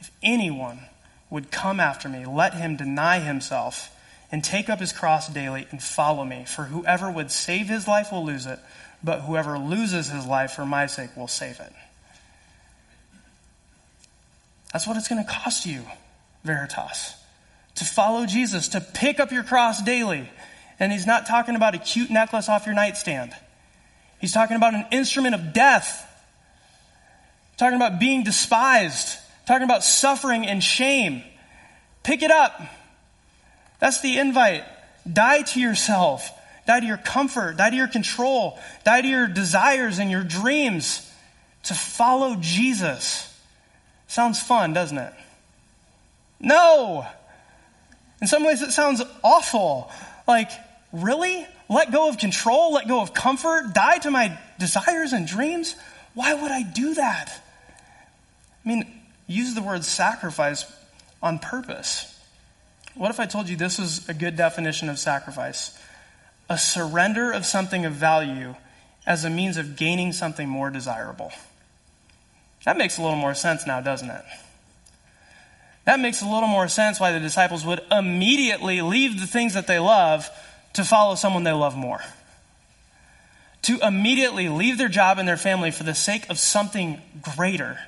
if 0.00 0.10
anyone 0.22 0.80
would 1.30 1.50
come 1.50 1.80
after 1.80 2.08
me, 2.08 2.26
let 2.26 2.54
him 2.54 2.76
deny 2.76 3.20
himself 3.20 3.90
and 4.32 4.42
take 4.42 4.68
up 4.68 4.80
his 4.80 4.92
cross 4.92 5.28
daily 5.28 5.66
and 5.70 5.82
follow 5.82 6.24
me. 6.24 6.44
For 6.46 6.64
whoever 6.64 7.10
would 7.10 7.30
save 7.30 7.68
his 7.68 7.86
life 7.86 8.10
will 8.12 8.24
lose 8.24 8.46
it, 8.46 8.58
but 9.02 9.20
whoever 9.20 9.58
loses 9.58 10.08
his 10.08 10.26
life 10.26 10.52
for 10.52 10.66
my 10.66 10.86
sake 10.86 11.16
will 11.16 11.28
save 11.28 11.60
it. 11.60 11.72
That's 14.72 14.86
what 14.86 14.96
it's 14.96 15.08
going 15.08 15.24
to 15.24 15.30
cost 15.30 15.64
you, 15.64 15.82
Veritas, 16.44 17.14
to 17.76 17.84
follow 17.84 18.26
Jesus, 18.26 18.68
to 18.68 18.80
pick 18.80 19.20
up 19.20 19.32
your 19.32 19.44
cross 19.44 19.80
daily. 19.82 20.28
And 20.78 20.92
he's 20.92 21.06
not 21.06 21.26
talking 21.26 21.56
about 21.56 21.74
a 21.74 21.78
cute 21.78 22.10
necklace 22.10 22.48
off 22.48 22.66
your 22.66 22.74
nightstand. 22.74 23.32
He's 24.20 24.32
talking 24.32 24.56
about 24.56 24.74
an 24.74 24.86
instrument 24.90 25.34
of 25.34 25.52
death. 25.52 26.02
Talking 27.56 27.76
about 27.76 27.98
being 27.98 28.24
despised. 28.24 29.16
Talking 29.46 29.64
about 29.64 29.84
suffering 29.84 30.46
and 30.46 30.62
shame. 30.62 31.22
Pick 32.02 32.22
it 32.22 32.30
up. 32.30 32.60
That's 33.78 34.00
the 34.00 34.18
invite. 34.18 34.64
Die 35.10 35.42
to 35.42 35.60
yourself. 35.60 36.30
Die 36.66 36.80
to 36.80 36.86
your 36.86 36.96
comfort. 36.96 37.56
Die 37.56 37.70
to 37.70 37.76
your 37.76 37.88
control. 37.88 38.58
Die 38.84 39.02
to 39.02 39.08
your 39.08 39.26
desires 39.28 39.98
and 39.98 40.10
your 40.10 40.24
dreams 40.24 41.02
to 41.64 41.74
follow 41.74 42.36
Jesus. 42.36 43.32
Sounds 44.08 44.40
fun, 44.40 44.72
doesn't 44.72 44.98
it? 44.98 45.12
No! 46.40 47.06
In 48.20 48.26
some 48.26 48.44
ways, 48.44 48.62
it 48.62 48.72
sounds 48.72 49.02
awful. 49.22 49.90
Like, 50.26 50.50
really? 50.92 51.46
Let 51.68 51.90
go 51.90 52.08
of 52.08 52.18
control, 52.18 52.72
let 52.72 52.86
go 52.86 53.00
of 53.00 53.12
comfort, 53.12 53.74
die 53.74 53.98
to 53.98 54.10
my 54.10 54.38
desires 54.58 55.12
and 55.12 55.26
dreams? 55.26 55.74
Why 56.14 56.32
would 56.32 56.50
I 56.50 56.62
do 56.62 56.94
that? 56.94 57.42
I 58.64 58.68
mean, 58.68 59.00
use 59.26 59.54
the 59.54 59.62
word 59.62 59.84
sacrifice 59.84 60.64
on 61.22 61.38
purpose. 61.38 62.12
What 62.96 63.10
if 63.10 63.20
I 63.20 63.26
told 63.26 63.48
you 63.48 63.56
this 63.56 63.78
was 63.78 64.08
a 64.08 64.14
good 64.14 64.36
definition 64.36 64.88
of 64.88 64.98
sacrifice? 64.98 65.78
A 66.48 66.56
surrender 66.56 67.30
of 67.30 67.44
something 67.44 67.84
of 67.84 67.92
value 67.92 68.54
as 69.06 69.24
a 69.24 69.30
means 69.30 69.58
of 69.58 69.76
gaining 69.76 70.12
something 70.12 70.48
more 70.48 70.70
desirable. 70.70 71.30
That 72.64 72.78
makes 72.78 72.96
a 72.98 73.02
little 73.02 73.18
more 73.18 73.34
sense 73.34 73.66
now, 73.66 73.80
doesn't 73.80 74.10
it? 74.10 74.24
That 75.84 76.00
makes 76.00 76.22
a 76.22 76.24
little 76.24 76.48
more 76.48 76.68
sense 76.68 76.98
why 76.98 77.12
the 77.12 77.20
disciples 77.20 77.64
would 77.64 77.80
immediately 77.92 78.80
leave 78.80 79.20
the 79.20 79.26
things 79.26 79.54
that 79.54 79.66
they 79.66 79.78
love 79.78 80.28
to 80.72 80.82
follow 80.82 81.14
someone 81.14 81.44
they 81.44 81.52
love 81.52 81.76
more. 81.76 82.00
To 83.62 83.78
immediately 83.86 84.48
leave 84.48 84.78
their 84.78 84.88
job 84.88 85.18
and 85.18 85.28
their 85.28 85.36
family 85.36 85.70
for 85.70 85.84
the 85.84 85.94
sake 85.94 86.28
of 86.30 86.38
something 86.38 87.00
greater. 87.20 87.78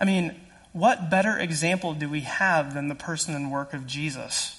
I 0.00 0.06
mean, 0.06 0.34
what 0.72 1.10
better 1.10 1.36
example 1.36 1.94
do 1.94 2.08
we 2.08 2.20
have 2.20 2.74
than 2.74 2.88
the 2.88 2.94
person 2.94 3.34
and 3.34 3.52
work 3.52 3.74
of 3.74 3.86
Jesus? 3.86 4.58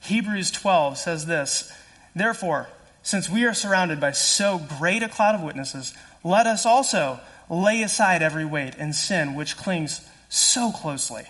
Hebrews 0.00 0.50
12 0.50 0.98
says 0.98 1.26
this 1.26 1.72
Therefore, 2.14 2.68
since 3.02 3.28
we 3.28 3.44
are 3.44 3.54
surrounded 3.54 4.00
by 4.00 4.12
so 4.12 4.58
great 4.78 5.02
a 5.02 5.08
cloud 5.08 5.34
of 5.34 5.42
witnesses, 5.42 5.94
let 6.22 6.46
us 6.46 6.66
also 6.66 7.20
lay 7.48 7.82
aside 7.82 8.22
every 8.22 8.44
weight 8.44 8.74
and 8.78 8.94
sin 8.94 9.34
which 9.34 9.56
clings 9.56 10.06
so 10.28 10.70
closely, 10.70 11.24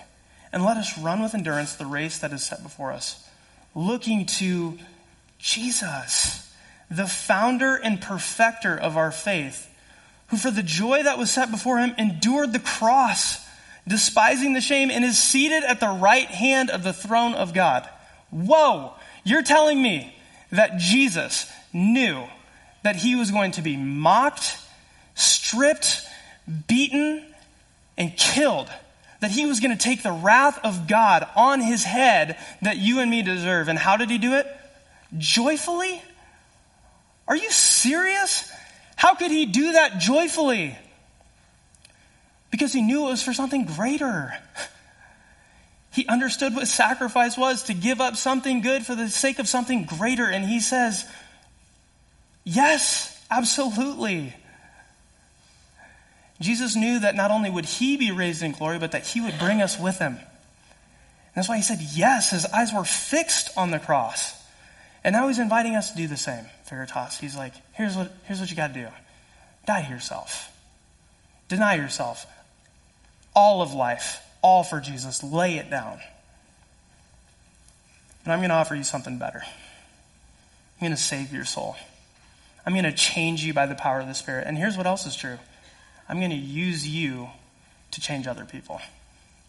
and 0.53 0.65
let 0.65 0.77
us 0.77 0.99
run 0.99 1.23
with 1.23 1.35
endurance 1.35 1.75
the 1.75 1.87
race 1.87 2.19
that 2.19 2.33
is 2.33 2.45
set 2.45 2.63
before 2.63 2.93
us, 2.93 3.27
looking 3.75 4.27
to 4.27 4.79
Jesus, 5.39 6.53
the 6.91 7.07
founder 7.07 7.77
and 7.77 8.01
perfecter 8.01 8.77
of 8.77 8.97
our 8.97 9.13
faith, 9.13 9.73
who 10.29 10.37
for 10.37 10.51
the 10.51 10.63
joy 10.63 11.03
that 11.03 11.19
was 11.19 11.31
set 11.31 11.51
before 11.51 11.79
him 11.79 11.95
endured 11.97 12.53
the 12.53 12.59
cross, 12.59 13.48
despising 13.89 14.53
the 14.53 14.61
shame, 14.61 14.91
and 14.91 15.05
is 15.05 15.19
seated 15.19 15.65
at 15.65 15.81
the 15.81 15.89
right 15.89 16.29
hand 16.29 16.71
of 16.71 16.83
the 16.83 16.93
throne 16.93 17.35
of 17.35 17.55
God. 17.55 17.89
Whoa! 18.31 18.93
You're 19.25 19.43
telling 19.43 19.83
me 19.83 20.15
that 20.51 20.79
Jesus 20.79 21.51
knew 21.73 22.25
that 22.83 22.97
he 22.97 23.17
was 23.17 23.31
going 23.31 23.53
to 23.53 23.63
be 23.63 23.77
mocked, 23.77 24.57
stripped, 25.15 26.03
beaten, 26.67 27.25
and 27.97 28.17
killed. 28.17 28.69
That 29.21 29.33
he 29.33 29.47
was 29.47 29.59
going 29.61 29.77
to 29.77 29.83
take 29.83 30.03
the 30.03 30.13
wrath 30.13 30.61
of 30.63 30.87
God 30.87 31.27
on 31.35 31.61
his 31.61 31.83
head 31.83 32.39
that 32.63 32.77
you 32.77 33.01
and 33.01 33.11
me 33.11 33.23
deserve. 33.23 33.69
And 33.69 33.79
how 33.79 33.97
did 33.97 34.11
he 34.11 34.19
do 34.19 34.35
it? 34.35 34.47
Joyfully? 35.17 36.01
Are 37.27 37.37
you 37.37 37.51
serious? 37.51 38.51
How 38.95 39.15
could 39.15 39.31
he 39.31 39.47
do 39.47 39.73
that 39.73 39.99
joyfully? 39.99 40.79
Because 42.51 42.73
he 42.73 42.83
knew 42.83 43.07
it 43.07 43.11
was 43.11 43.23
for 43.23 43.33
something 43.33 43.67
greater. 43.67 44.33
He 45.91 46.07
understood 46.07 46.55
what 46.55 46.69
sacrifice 46.69 47.37
was 47.37 47.65
to 47.65 47.75
give 47.75 48.01
up 48.01 48.17
something 48.17 48.61
good 48.61 48.87
for 48.87 48.95
the 48.95 49.09
sake 49.09 49.39
of 49.39 49.49
something 49.49 49.85
greater. 49.85 50.27
And 50.27 50.45
he 50.45 50.61
says, 50.61 51.05
Yes, 52.45 53.21
absolutely. 53.31 54.35
Jesus 56.41 56.77
knew 56.77 57.01
that 57.01 57.17
not 57.17 57.31
only 57.31 57.51
would 57.51 57.65
he 57.65 57.97
be 57.97 58.13
raised 58.13 58.43
in 58.43 58.53
glory, 58.53 58.79
but 58.79 58.93
that 58.93 59.07
he 59.07 59.21
would 59.21 59.39
bring 59.39 59.61
us 59.61 59.79
with 59.79 59.99
him. 59.99 60.13
And 60.15 60.23
that's 61.35 61.49
why 61.49 61.57
he 61.57 61.63
said 61.63 61.81
yes. 61.81 62.31
His 62.31 62.47
eyes 62.47 62.73
were 62.73 62.85
fixed 62.85 63.51
on 63.57 63.71
the 63.71 63.79
cross. 63.79 64.35
And 65.05 65.15
now 65.15 65.29
he's 65.29 65.39
inviting 65.39 65.75
us 65.75 65.91
to 65.91 65.97
do 65.97 66.07
the 66.07 66.17
same, 66.17 66.45
Veritas. 66.69 67.19
He's 67.19 67.37
like, 67.37 67.53
here's 67.73 67.97
what, 67.97 68.13
here's 68.25 68.41
what 68.41 68.51
you 68.51 68.57
got 68.57 68.69
to 68.69 68.75
do 68.75 68.89
die 69.67 69.85
to 69.85 69.91
yourself, 69.91 70.51
deny 71.49 71.75
yourself. 71.75 72.27
All 73.41 73.63
of 73.63 73.73
life, 73.73 74.21
all 74.43 74.65
for 74.65 74.81
Jesus. 74.81 75.23
Lay 75.23 75.59
it 75.59 75.71
down. 75.71 76.01
And 78.25 78.33
I'm 78.33 78.41
going 78.41 78.49
to 78.49 78.57
offer 78.57 78.75
you 78.75 78.83
something 78.83 79.17
better. 79.17 79.43
I'm 79.45 80.81
going 80.81 80.91
to 80.91 81.01
save 81.01 81.33
your 81.33 81.45
soul. 81.45 81.77
I'm 82.67 82.73
going 82.73 82.83
to 82.83 82.93
change 82.93 83.45
you 83.45 83.55
by 83.55 83.67
the 83.67 83.77
power 83.77 84.01
of 84.01 84.09
the 84.09 84.15
Spirit. 84.15 84.49
And 84.49 84.59
here's 84.59 84.77
what 84.77 84.89
else 84.89 85.07
is 85.07 85.15
true 85.15 85.39
I'm 86.09 86.19
going 86.19 86.33
to 86.33 86.37
use 86.37 86.87
you 86.89 87.29
to 87.93 88.01
change 88.01 88.27
other 88.27 88.45
people. 88.45 88.81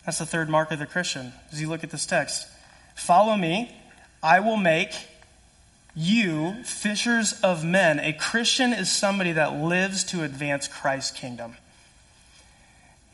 That's 0.06 0.20
the 0.20 0.26
third 0.28 0.50
mark 0.50 0.72
of 0.72 0.78
the 0.78 0.86
Christian. 0.86 1.34
As 1.52 1.60
you 1.60 1.68
look 1.68 1.84
at 1.84 1.90
this 1.90 2.06
text, 2.06 2.48
follow 2.96 3.36
me, 3.36 3.76
I 4.22 4.40
will 4.40 4.58
make 4.58 4.94
you 5.96 6.64
fishers 6.64 7.42
of 7.42 7.66
men. 7.66 8.00
A 8.00 8.14
Christian 8.14 8.72
is 8.72 8.92
somebody 8.92 9.32
that 9.32 9.56
lives 9.56 10.04
to 10.06 10.24
advance 10.24 10.68
Christ's 10.68 11.18
kingdom. 11.18 11.56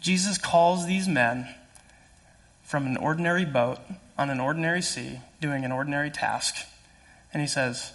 Jesus 0.05 0.37
calls 0.37 0.85
these 0.85 1.07
men 1.07 1.47
from 2.61 2.85
an 2.85 2.95
ordinary 2.95 3.43
boat 3.43 3.79
on 4.19 4.29
an 4.29 4.39
ordinary 4.39 4.83
sea, 4.83 5.19
doing 5.41 5.65
an 5.65 5.71
ordinary 5.71 6.11
task, 6.11 6.55
and 7.33 7.41
he 7.41 7.47
says, 7.47 7.91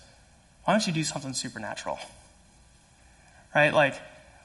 why 0.64 0.72
don't 0.72 0.84
you 0.88 0.92
do 0.92 1.04
something 1.04 1.34
supernatural? 1.34 2.00
Right? 3.54 3.72
Like, 3.72 3.94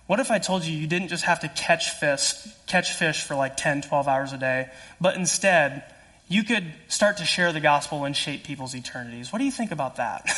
what 0.05 0.19
if 0.19 0.29
I 0.29 0.37
told 0.37 0.63
you 0.63 0.77
you 0.77 0.85
didn't 0.85 1.07
just 1.07 1.23
have 1.23 1.39
to 1.39 1.47
catch 1.47 1.89
fish, 1.89 2.33
catch 2.67 2.91
fish 2.93 3.23
for 3.23 3.33
like 3.33 3.57
10, 3.57 3.81
12 3.81 4.07
hours 4.07 4.31
a 4.31 4.37
day, 4.37 4.69
but 5.01 5.15
instead 5.15 5.85
you 6.27 6.43
could 6.43 6.71
start 6.87 7.17
to 7.17 7.25
share 7.25 7.51
the 7.51 7.61
gospel 7.61 8.05
and 8.05 8.15
shape 8.15 8.43
people's 8.43 8.75
eternities? 8.75 9.33
What 9.33 9.39
do 9.39 9.45
you 9.45 9.51
think 9.51 9.71
about 9.71 9.95
that? 9.95 10.29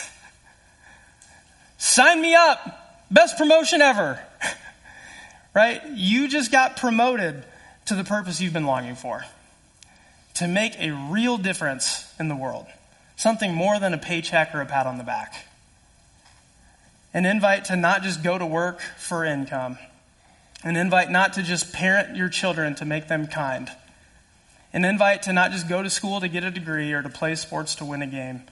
Sign 1.77 2.21
me 2.21 2.35
up! 2.35 3.05
Best 3.11 3.37
promotion 3.37 3.81
ever! 3.81 4.17
right? 5.57 5.81
You 5.95 6.27
just 6.27 6.51
got 6.51 6.77
promoted 6.77 7.43
to 7.87 7.95
the 7.95 8.03
purpose 8.03 8.39
you've 8.39 8.53
been 8.53 8.67
longing 8.67 8.93
for 8.93 9.25
to 10.35 10.47
make 10.47 10.79
a 10.79 10.91
real 10.91 11.39
difference 11.39 12.07
in 12.19 12.27
the 12.27 12.35
world. 12.35 12.67
Something 13.15 13.55
more 13.55 13.79
than 13.79 13.91
a 13.91 13.97
paycheck 13.97 14.53
or 14.53 14.61
a 14.61 14.67
pat 14.67 14.85
on 14.85 14.99
the 14.99 15.03
back. 15.03 15.47
An 17.11 17.25
invite 17.25 17.65
to 17.65 17.75
not 17.75 18.03
just 18.03 18.23
go 18.23 18.37
to 18.37 18.45
work 18.45 18.81
for 18.99 19.25
income, 19.25 19.79
an 20.63 20.75
invite 20.75 21.09
not 21.09 21.33
to 21.33 21.41
just 21.41 21.73
parent 21.73 22.15
your 22.15 22.29
children 22.29 22.75
to 22.75 22.85
make 22.85 23.07
them 23.07 23.25
kind, 23.25 23.67
an 24.73 24.85
invite 24.85 25.23
to 25.23 25.33
not 25.33 25.49
just 25.49 25.67
go 25.67 25.81
to 25.81 25.89
school 25.89 26.19
to 26.19 26.27
get 26.27 26.43
a 26.43 26.51
degree 26.51 26.93
or 26.93 27.01
to 27.01 27.09
play 27.09 27.33
sports 27.33 27.73
to 27.75 27.85
win 27.85 28.03
a 28.03 28.07
game, 28.07 28.43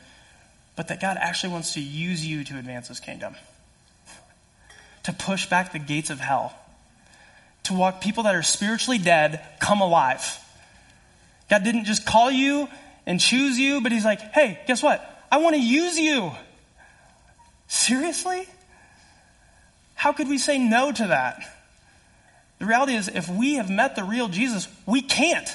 but 0.76 0.88
that 0.88 1.00
God 1.02 1.18
actually 1.20 1.54
wants 1.54 1.76
to 1.76 1.82
use 1.82 2.26
you 2.26 2.44
to 2.46 2.58
advance 2.58 2.88
his 2.88 3.00
kingdom, 3.00 3.36
to 5.04 5.14
push 5.14 5.46
back 5.48 5.72
the 5.72 5.78
gates 5.78 6.10
of 6.10 6.20
hell, 6.20 6.56
to 7.66 7.74
walk 7.74 8.02
people 8.02 8.24
that 8.24 8.36
are 8.36 8.44
spiritually 8.44 8.98
dead 8.98 9.46
come 9.60 9.82
alive. 9.82 10.40
God 11.50 11.64
didn't 11.64 11.86
just 11.86 12.06
call 12.06 12.32
you 12.32 12.68
and 13.06 13.20
choose 13.20 13.60
you, 13.60 13.82
but 13.82 13.92
he's 13.92 14.06
like, 14.06 14.20
hey, 14.34 14.60
guess 14.68 14.82
what? 14.82 15.02
I 15.32 15.38
want 15.38 15.56
to 15.56 15.62
use 15.62 15.98
you. 15.98 16.32
Seriously? 17.68 18.48
How 19.94 20.12
could 20.12 20.28
we 20.28 20.38
say 20.38 20.58
no 20.58 20.92
to 20.92 21.08
that? 21.08 21.42
The 22.60 22.66
reality 22.66 22.96
is, 22.96 23.08
if 23.08 23.28
we 23.28 23.56
have 23.56 23.70
met 23.70 23.96
the 23.96 24.04
real 24.04 24.28
Jesus, 24.28 24.68
we 24.86 25.02
can't. 25.02 25.50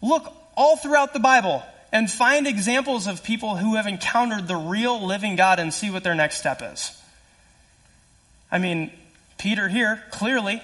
Look 0.00 0.32
all 0.56 0.76
throughout 0.76 1.12
the 1.12 1.20
Bible 1.20 1.62
and 1.92 2.10
find 2.10 2.46
examples 2.46 3.06
of 3.06 3.22
people 3.22 3.56
who 3.56 3.74
have 3.76 3.86
encountered 3.86 4.48
the 4.48 4.56
real 4.56 5.04
living 5.04 5.36
God 5.36 5.58
and 5.58 5.72
see 5.72 5.90
what 5.90 6.02
their 6.02 6.14
next 6.14 6.38
step 6.38 6.62
is. 6.62 6.96
I 8.50 8.58
mean, 8.58 8.92
Peter 9.38 9.68
here, 9.68 10.02
clearly, 10.10 10.62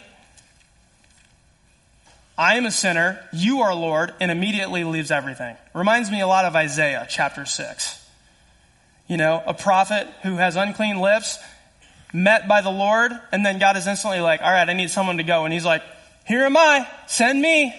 I 2.38 2.54
am 2.54 2.66
a 2.66 2.70
sinner, 2.70 3.20
you 3.32 3.62
are 3.62 3.74
Lord, 3.74 4.14
and 4.20 4.30
immediately 4.30 4.84
leaves 4.84 5.10
everything. 5.10 5.56
Reminds 5.74 6.08
me 6.08 6.20
a 6.20 6.26
lot 6.28 6.44
of 6.44 6.54
Isaiah 6.54 7.04
chapter 7.10 7.44
6. 7.44 8.06
You 9.08 9.16
know, 9.16 9.42
a 9.44 9.54
prophet 9.54 10.06
who 10.22 10.36
has 10.36 10.54
unclean 10.54 11.00
lips, 11.00 11.40
met 12.12 12.46
by 12.46 12.60
the 12.60 12.70
Lord, 12.70 13.10
and 13.32 13.44
then 13.44 13.58
God 13.58 13.76
is 13.76 13.88
instantly 13.88 14.20
like, 14.20 14.40
all 14.40 14.52
right, 14.52 14.68
I 14.68 14.72
need 14.72 14.90
someone 14.90 15.16
to 15.16 15.24
go. 15.24 15.44
And 15.46 15.52
he's 15.52 15.64
like, 15.64 15.82
here 16.26 16.42
am 16.42 16.56
I, 16.56 16.86
send 17.08 17.42
me. 17.42 17.74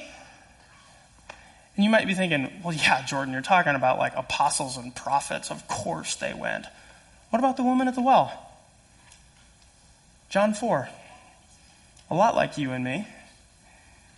And 1.77 1.83
you 1.85 1.89
might 1.89 2.07
be 2.07 2.13
thinking, 2.13 2.51
well, 2.61 2.75
yeah, 2.75 3.05
Jordan, 3.05 3.31
you're 3.31 3.41
talking 3.41 3.75
about 3.75 3.97
like 3.97 4.13
apostles 4.17 4.75
and 4.75 4.93
prophets. 4.93 5.51
Of 5.51 5.69
course 5.69 6.15
they 6.15 6.33
went. 6.33 6.65
What 7.29 7.39
about 7.39 7.55
the 7.55 7.63
woman 7.63 7.87
at 7.87 7.95
the 7.95 8.01
well? 8.01 8.33
John 10.29 10.53
4. 10.53 10.89
A 12.09 12.15
lot 12.15 12.35
like 12.35 12.57
you 12.57 12.71
and 12.71 12.83
me. 12.83 13.07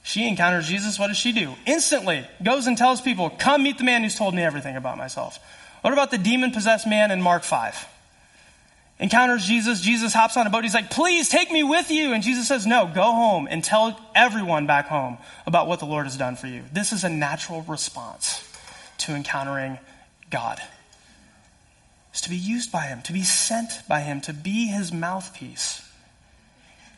She 0.03 0.27
encounters 0.27 0.67
Jesus. 0.67 0.97
What 0.97 1.07
does 1.07 1.17
she 1.17 1.31
do? 1.31 1.53
Instantly 1.65 2.25
goes 2.41 2.67
and 2.67 2.77
tells 2.77 3.01
people, 3.01 3.29
Come 3.29 3.63
meet 3.63 3.77
the 3.77 3.83
man 3.83 4.03
who's 4.03 4.15
told 4.15 4.33
me 4.33 4.41
everything 4.41 4.75
about 4.75 4.97
myself. 4.97 5.39
What 5.81 5.93
about 5.93 6.11
the 6.11 6.17
demon 6.17 6.51
possessed 6.51 6.87
man 6.87 7.11
in 7.11 7.21
Mark 7.21 7.43
5? 7.43 7.87
Encounters 9.01 9.43
Jesus. 9.45 9.81
Jesus 9.81 10.13
hops 10.13 10.37
on 10.37 10.45
a 10.45 10.51
boat. 10.51 10.63
He's 10.63 10.75
like, 10.75 10.91
please 10.91 11.27
take 11.27 11.51
me 11.51 11.63
with 11.63 11.89
you. 11.89 12.13
And 12.13 12.21
Jesus 12.21 12.47
says, 12.47 12.67
no, 12.67 12.85
go 12.85 13.01
home 13.01 13.47
and 13.49 13.63
tell 13.63 13.99
everyone 14.13 14.67
back 14.67 14.87
home 14.87 15.17
about 15.47 15.67
what 15.67 15.79
the 15.79 15.87
Lord 15.87 16.05
has 16.05 16.17
done 16.17 16.35
for 16.35 16.45
you. 16.45 16.61
This 16.71 16.93
is 16.93 17.03
a 17.03 17.09
natural 17.09 17.63
response 17.63 18.47
to 18.99 19.15
encountering 19.15 19.79
God. 20.29 20.61
Is 22.13 22.21
to 22.21 22.29
be 22.29 22.37
used 22.37 22.71
by 22.71 22.83
Him, 22.83 23.01
to 23.03 23.13
be 23.13 23.23
sent 23.23 23.71
by 23.87 24.01
Him, 24.01 24.21
to 24.21 24.33
be 24.33 24.67
His 24.67 24.93
mouthpiece. 24.93 25.87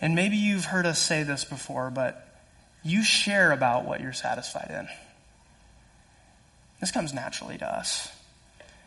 And 0.02 0.14
maybe 0.14 0.36
you've 0.36 0.66
heard 0.66 0.86
us 0.86 1.00
say 1.00 1.24
this 1.24 1.46
before, 1.46 1.90
but 1.90 2.28
you 2.84 3.04
share 3.04 3.52
about 3.52 3.86
what 3.86 4.02
you're 4.02 4.14
satisfied 4.14 4.70
in. 4.70 4.88
This 6.80 6.92
comes 6.92 7.14
naturally 7.14 7.58
to 7.58 7.66
us. 7.66 8.10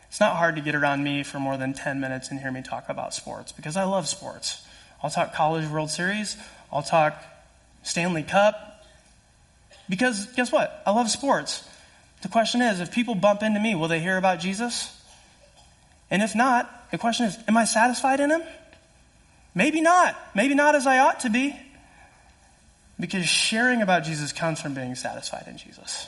It's 0.09 0.19
not 0.19 0.37
hard 0.37 0.55
to 0.55 0.61
get 0.61 0.75
around 0.75 1.03
me 1.03 1.23
for 1.23 1.39
more 1.39 1.57
than 1.57 1.73
10 1.73 1.99
minutes 1.99 2.29
and 2.29 2.39
hear 2.39 2.51
me 2.51 2.61
talk 2.61 2.89
about 2.89 3.13
sports 3.13 3.51
because 3.51 3.75
I 3.75 3.83
love 3.83 4.07
sports. 4.07 4.65
I'll 5.03 5.09
talk 5.09 5.33
College 5.33 5.67
World 5.67 5.89
Series, 5.89 6.37
I'll 6.71 6.83
talk 6.83 7.21
Stanley 7.83 8.23
Cup. 8.23 8.63
Because 9.89 10.25
guess 10.35 10.51
what? 10.51 10.83
I 10.85 10.91
love 10.91 11.09
sports. 11.09 11.67
The 12.21 12.27
question 12.27 12.61
is 12.61 12.79
if 12.79 12.91
people 12.91 13.15
bump 13.15 13.41
into 13.41 13.59
me, 13.59 13.75
will 13.75 13.87
they 13.87 13.99
hear 13.99 14.17
about 14.17 14.39
Jesus? 14.39 14.93
And 16.09 16.21
if 16.21 16.35
not, 16.35 16.91
the 16.91 16.97
question 16.97 17.25
is 17.25 17.37
am 17.47 17.57
I 17.57 17.65
satisfied 17.65 18.19
in 18.19 18.31
him? 18.31 18.41
Maybe 19.55 19.81
not. 19.81 20.15
Maybe 20.35 20.55
not 20.55 20.75
as 20.75 20.85
I 20.85 20.99
ought 20.99 21.21
to 21.21 21.29
be. 21.29 21.55
Because 22.99 23.27
sharing 23.27 23.81
about 23.81 24.03
Jesus 24.03 24.31
comes 24.31 24.59
from 24.59 24.73
being 24.73 24.95
satisfied 24.95 25.45
in 25.47 25.57
Jesus. 25.57 26.07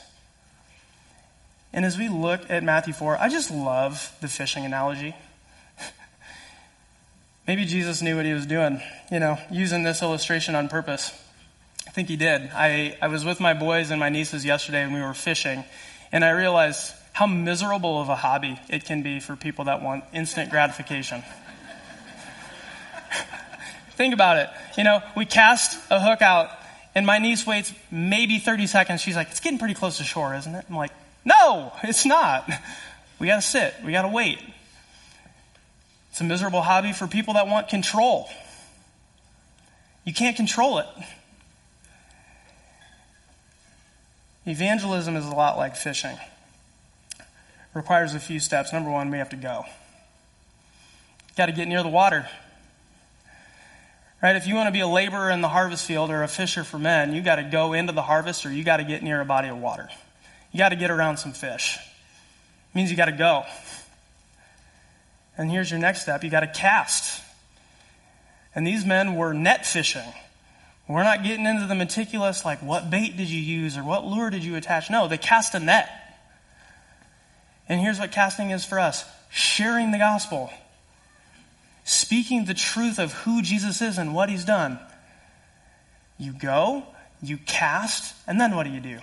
And 1.71 1.85
as 1.85 1.97
we 1.97 2.09
look 2.09 2.49
at 2.49 2.63
Matthew 2.63 2.93
4, 2.93 3.17
I 3.17 3.29
just 3.29 3.51
love 3.51 4.11
the 4.21 4.27
fishing 4.27 4.65
analogy. 4.65 5.15
Maybe 7.47 7.65
Jesus 7.65 8.01
knew 8.01 8.15
what 8.15 8.25
he 8.25 8.33
was 8.33 8.47
doing, 8.47 8.81
you 9.11 9.19
know, 9.19 9.37
using 9.51 9.83
this 9.83 10.01
illustration 10.01 10.55
on 10.55 10.67
purpose. 10.67 11.11
I 11.87 11.91
think 11.91 12.07
he 12.07 12.15
did. 12.15 12.49
I, 12.53 12.97
I 13.01 13.07
was 13.07 13.23
with 13.23 13.39
my 13.39 13.53
boys 13.53 13.91
and 13.91 13.99
my 13.99 14.09
nieces 14.09 14.45
yesterday 14.45 14.81
and 14.81 14.93
we 14.93 15.01
were 15.01 15.13
fishing, 15.13 15.63
and 16.11 16.25
I 16.25 16.31
realized 16.31 16.93
how 17.13 17.27
miserable 17.27 17.99
of 17.99 18.09
a 18.09 18.15
hobby 18.15 18.59
it 18.69 18.85
can 18.85 19.03
be 19.03 19.19
for 19.19 19.35
people 19.35 19.65
that 19.65 19.81
want 19.81 20.03
instant 20.13 20.49
gratification. 20.49 21.23
think 23.95 24.13
about 24.13 24.37
it. 24.37 24.49
You 24.77 24.83
know, 24.83 25.01
we 25.15 25.25
cast 25.25 25.79
a 25.91 25.99
hook 25.99 26.21
out, 26.21 26.49
and 26.95 27.05
my 27.05 27.19
niece 27.19 27.45
waits 27.45 27.73
maybe 27.91 28.39
30 28.39 28.67
seconds. 28.67 29.01
She's 29.01 29.15
like, 29.15 29.29
it's 29.29 29.39
getting 29.39 29.59
pretty 29.59 29.73
close 29.73 29.97
to 29.97 30.03
shore, 30.03 30.33
isn't 30.33 30.53
it? 30.53 30.65
I'm 30.69 30.75
like, 30.75 30.91
no, 31.25 31.71
it's 31.83 32.05
not. 32.05 32.49
We 33.19 33.27
got 33.27 33.35
to 33.35 33.41
sit, 33.41 33.75
we 33.85 33.91
got 33.91 34.03
to 34.03 34.07
wait. 34.07 34.39
It's 36.11 36.21
a 36.21 36.23
miserable 36.23 36.61
hobby 36.61 36.93
for 36.93 37.07
people 37.07 37.35
that 37.35 37.47
want 37.47 37.67
control. 37.67 38.29
You 40.05 40.13
can't 40.13 40.35
control 40.35 40.79
it. 40.79 40.87
Evangelism 44.45 45.15
is 45.15 45.25
a 45.25 45.35
lot 45.35 45.57
like 45.57 45.75
fishing. 45.75 46.17
It 47.19 47.25
requires 47.75 48.15
a 48.15 48.19
few 48.19 48.39
steps. 48.39 48.73
Number 48.73 48.89
one, 48.89 49.11
we 49.11 49.17
have 49.17 49.29
to 49.29 49.35
go. 49.35 49.65
Got 51.37 51.47
to 51.47 51.51
get 51.51 51.67
near 51.67 51.83
the 51.83 51.89
water. 51.89 52.27
Right? 54.21 54.35
If 54.35 54.47
you 54.47 54.55
want 54.55 54.67
to 54.67 54.71
be 54.71 54.81
a 54.81 54.87
laborer 54.87 55.29
in 55.29 55.41
the 55.41 55.47
harvest 55.47 55.85
field 55.85 56.09
or 56.09 56.23
a 56.23 56.27
fisher 56.27 56.63
for 56.63 56.77
men, 56.77 57.13
you 57.13 57.21
got 57.21 57.37
to 57.37 57.43
go 57.43 57.73
into 57.73 57.93
the 57.93 58.01
harvest 58.01 58.45
or 58.45 58.51
you 58.51 58.63
got 58.63 58.77
to 58.77 58.83
get 58.83 59.01
near 59.01 59.21
a 59.21 59.25
body 59.25 59.47
of 59.47 59.57
water. 59.57 59.87
You 60.51 60.57
got 60.57 60.69
to 60.69 60.75
get 60.75 60.91
around 60.91 61.17
some 61.17 61.31
fish. 61.31 61.77
It 61.77 62.75
means 62.77 62.91
you 62.91 62.97
got 62.97 63.05
to 63.05 63.11
go. 63.13 63.43
And 65.37 65.49
here's 65.49 65.71
your 65.71 65.79
next 65.79 66.01
step 66.01 66.23
you 66.23 66.29
got 66.29 66.41
to 66.41 66.47
cast. 66.47 67.21
And 68.53 68.67
these 68.67 68.85
men 68.85 69.15
were 69.15 69.33
net 69.33 69.65
fishing. 69.65 70.13
We're 70.89 71.03
not 71.03 71.23
getting 71.23 71.45
into 71.45 71.67
the 71.67 71.75
meticulous, 71.75 72.43
like 72.43 72.63
what 72.63 72.89
bait 72.89 73.15
did 73.15 73.29
you 73.29 73.39
use 73.39 73.77
or 73.77 73.83
what 73.83 74.05
lure 74.05 74.31
did 74.31 74.43
you 74.43 74.55
attach. 74.55 74.89
No, 74.89 75.07
they 75.07 75.19
cast 75.19 75.53
a 75.53 75.59
net. 75.59 75.87
And 77.69 77.79
here's 77.79 77.99
what 77.99 78.11
casting 78.11 78.49
is 78.49 78.65
for 78.65 78.79
us 78.79 79.05
sharing 79.29 79.91
the 79.91 79.99
gospel, 79.99 80.49
speaking 81.89 82.45
the 82.45 82.53
truth 82.53 82.99
of 82.99 83.11
who 83.13 83.41
Jesus 83.41 83.81
is 83.81 83.97
and 83.97 84.13
what 84.13 84.29
he's 84.29 84.45
done. 84.45 84.79
You 86.19 86.33
go, 86.33 86.83
you 87.19 87.37
cast, 87.37 88.13
and 88.27 88.39
then 88.39 88.55
what 88.55 88.65
do 88.65 88.69
you 88.69 88.79
do? 88.79 88.99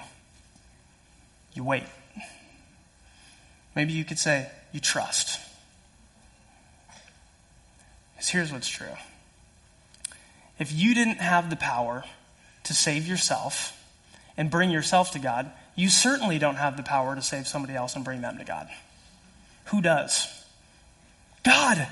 You 1.53 1.65
wait. 1.65 1.83
Maybe 3.75 3.93
you 3.93 4.05
could 4.05 4.21
say, 4.21 4.49
you 4.73 4.79
trust. 4.79 5.41
Because 8.15 8.29
here's 8.29 8.53
what's 8.53 8.69
true 8.69 8.87
if 10.59 10.73
you 10.73 10.95
didn't 10.95 11.19
have 11.19 11.51
the 11.51 11.57
power 11.57 12.05
to 12.65 12.73
save 12.73 13.07
yourself 13.07 13.73
and 14.37 14.49
bring 14.49 14.71
yourself 14.71 15.11
to 15.13 15.19
God, 15.19 15.51
you 15.75 15.89
certainly 15.89 16.39
don't 16.39 16.55
have 16.55 16.77
the 16.77 16.83
power 16.85 17.17
to 17.17 17.23
save 17.23 17.49
somebody 17.49 17.75
else 17.75 17.97
and 17.97 18.05
bring 18.05 18.21
them 18.21 18.39
to 18.39 18.45
God. 18.45 18.69
Who 19.67 19.83
does? 19.83 20.29
God. 21.43 21.89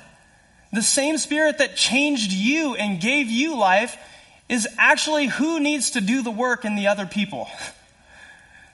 The 0.75 0.83
same 0.83 1.19
spirit 1.19 1.59
that 1.59 1.77
changed 1.77 2.33
you 2.33 2.75
and 2.75 3.01
gave 3.01 3.29
you 3.29 3.57
life 3.57 3.97
is 4.49 4.67
actually 4.77 5.29
who 5.29 5.61
needs 5.61 5.93
to 5.93 6.01
do 6.01 6.21
the 6.21 6.33
work 6.33 6.65
in 6.65 6.75
the 6.75 6.89
other 6.89 7.07
people. 7.07 7.49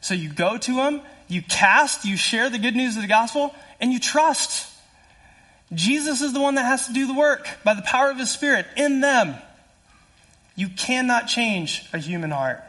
So 0.03 0.15
you 0.15 0.31
go 0.31 0.57
to 0.57 0.73
him, 0.77 1.03
you 1.29 1.43
cast, 1.43 2.07
you 2.07 2.17
share 2.17 2.49
the 2.49 2.59
good 2.59 2.75
news 2.75 2.97
of 2.97 3.03
the 3.03 3.09
gospel, 3.09 3.55
and 3.81 3.93
you 3.93 4.01
trust. 4.01 4.67
Jesus 5.75 6.23
is 6.23 6.33
the 6.33 6.41
one 6.41 6.55
that 6.55 6.65
has 6.65 6.87
to 6.87 6.95
do 6.95 7.07
the 7.07 7.13
work 7.13 7.47
by 7.65 7.75
the 7.75 7.83
power 7.83 8.11
of 8.11 8.17
his 8.17 8.31
spirit 8.31 8.65
in 8.79 9.03
them. 9.03 9.35
You 10.57 10.71
cannot 10.71 11.29
change 11.29 11.85
a 11.93 11.99
human 11.99 12.31
heart, 12.31 12.65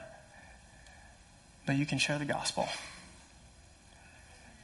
but 1.65 1.77
you 1.77 1.85
can 1.85 1.99
share 1.99 2.19
the 2.19 2.25
gospel. 2.25 2.67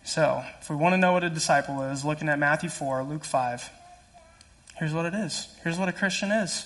So, 0.03 0.43
if 0.59 0.69
we 0.69 0.75
want 0.75 0.91
to 0.91 0.97
know 0.97 1.13
what 1.13 1.23
a 1.23 1.29
disciple 1.29 1.83
is, 1.83 2.03
looking 2.03 2.27
at 2.27 2.37
Matthew 2.37 2.69
4, 2.69 3.03
Luke 3.03 3.23
5, 3.23 3.69
here's 4.79 4.93
what 4.93 5.05
it 5.05 5.13
is. 5.13 5.47
Here's 5.63 5.77
what 5.77 5.89
a 5.89 5.93
Christian 5.93 6.31
is. 6.31 6.65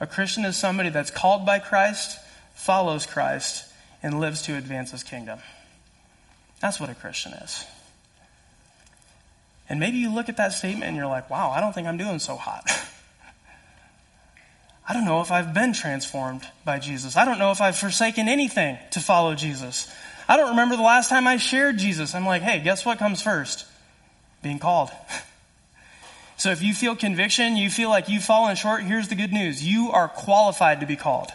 A 0.00 0.06
Christian 0.06 0.44
is 0.44 0.56
somebody 0.56 0.90
that's 0.90 1.10
called 1.10 1.46
by 1.46 1.58
Christ, 1.58 2.18
follows 2.54 3.06
Christ, 3.06 3.64
and 4.02 4.20
lives 4.20 4.42
to 4.42 4.56
advance 4.56 4.90
his 4.90 5.02
kingdom. 5.02 5.38
That's 6.60 6.78
what 6.78 6.90
a 6.90 6.94
Christian 6.94 7.32
is. 7.32 7.64
And 9.68 9.80
maybe 9.80 9.98
you 9.98 10.14
look 10.14 10.28
at 10.28 10.36
that 10.36 10.52
statement 10.52 10.84
and 10.84 10.96
you're 10.96 11.06
like, 11.06 11.28
wow, 11.28 11.50
I 11.50 11.60
don't 11.60 11.72
think 11.72 11.88
I'm 11.88 11.96
doing 11.96 12.18
so 12.18 12.36
hot. 12.36 12.70
I 14.88 14.92
don't 14.92 15.04
know 15.04 15.20
if 15.20 15.32
I've 15.32 15.52
been 15.52 15.72
transformed 15.72 16.42
by 16.64 16.78
Jesus. 16.78 17.16
I 17.16 17.24
don't 17.24 17.38
know 17.38 17.50
if 17.50 17.60
I've 17.60 17.76
forsaken 17.76 18.28
anything 18.28 18.78
to 18.92 19.00
follow 19.00 19.34
Jesus. 19.34 19.92
I 20.28 20.36
don't 20.36 20.50
remember 20.50 20.76
the 20.76 20.82
last 20.82 21.08
time 21.08 21.26
I 21.26 21.38
shared 21.38 21.78
Jesus. 21.78 22.14
I'm 22.14 22.24
like, 22.24 22.42
hey, 22.42 22.60
guess 22.60 22.86
what 22.86 22.98
comes 22.98 23.20
first? 23.20 23.66
Being 24.42 24.60
called. 24.60 24.90
so 26.46 26.52
if 26.52 26.62
you 26.62 26.74
feel 26.74 26.94
conviction, 26.94 27.56
you 27.56 27.68
feel 27.68 27.88
like 27.88 28.08
you've 28.08 28.22
fallen 28.22 28.54
short, 28.54 28.84
here's 28.84 29.08
the 29.08 29.16
good 29.16 29.32
news. 29.32 29.64
You 29.64 29.90
are 29.90 30.06
qualified 30.06 30.78
to 30.78 30.86
be 30.86 30.94
called. 30.94 31.28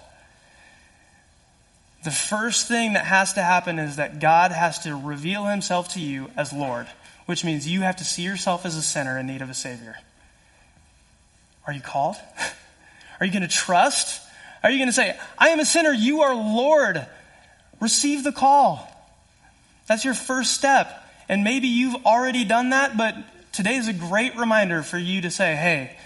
The 2.06 2.12
first 2.12 2.70
thing 2.70 2.94
that 2.94 3.04
has 3.04 3.34
to 3.34 3.44
happen 3.44 3.78
is 3.78 3.98
that 3.98 4.22
God 4.22 4.54
has 4.54 4.80
to 4.84 4.96
reveal 4.96 5.44
himself 5.44 5.96
to 5.96 6.00
you 6.00 6.32
as 6.38 6.54
Lord, 6.54 6.88
which 7.26 7.44
means 7.44 7.68
you 7.68 7.82
have 7.82 7.98
to 7.98 8.06
see 8.06 8.22
yourself 8.22 8.66
as 8.66 8.78
a 8.78 8.82
sinner 8.82 9.20
in 9.20 9.28
need 9.28 9.42
of 9.42 9.50
a 9.50 9.54
Savior. 9.54 9.98
Are 11.68 11.74
you 11.74 11.82
called? 11.82 12.16
Are 13.20 13.26
you 13.26 13.34
going 13.34 13.42
to 13.42 13.50
trust? 13.50 14.26
Are 14.64 14.72
you 14.72 14.78
going 14.78 14.88
to 14.88 14.94
say, 14.94 15.20
I 15.38 15.50
am 15.50 15.60
a 15.60 15.66
sinner, 15.66 15.92
you 15.92 16.22
are 16.22 16.34
Lord? 16.34 17.06
Receive 17.82 18.24
the 18.24 18.32
call. 18.32 18.90
That's 19.88 20.06
your 20.06 20.14
first 20.14 20.54
step. 20.54 21.06
And 21.28 21.44
maybe 21.44 21.68
you've 21.68 22.06
already 22.06 22.46
done 22.46 22.70
that, 22.70 22.96
but 22.96 23.18
today 23.52 23.76
is 23.76 23.88
a 23.88 23.94
great 23.94 24.36
reminder 24.38 24.84
for 24.84 24.98
you 24.98 25.22
to 25.22 25.32
say, 25.32 25.56
hey, 25.56 25.98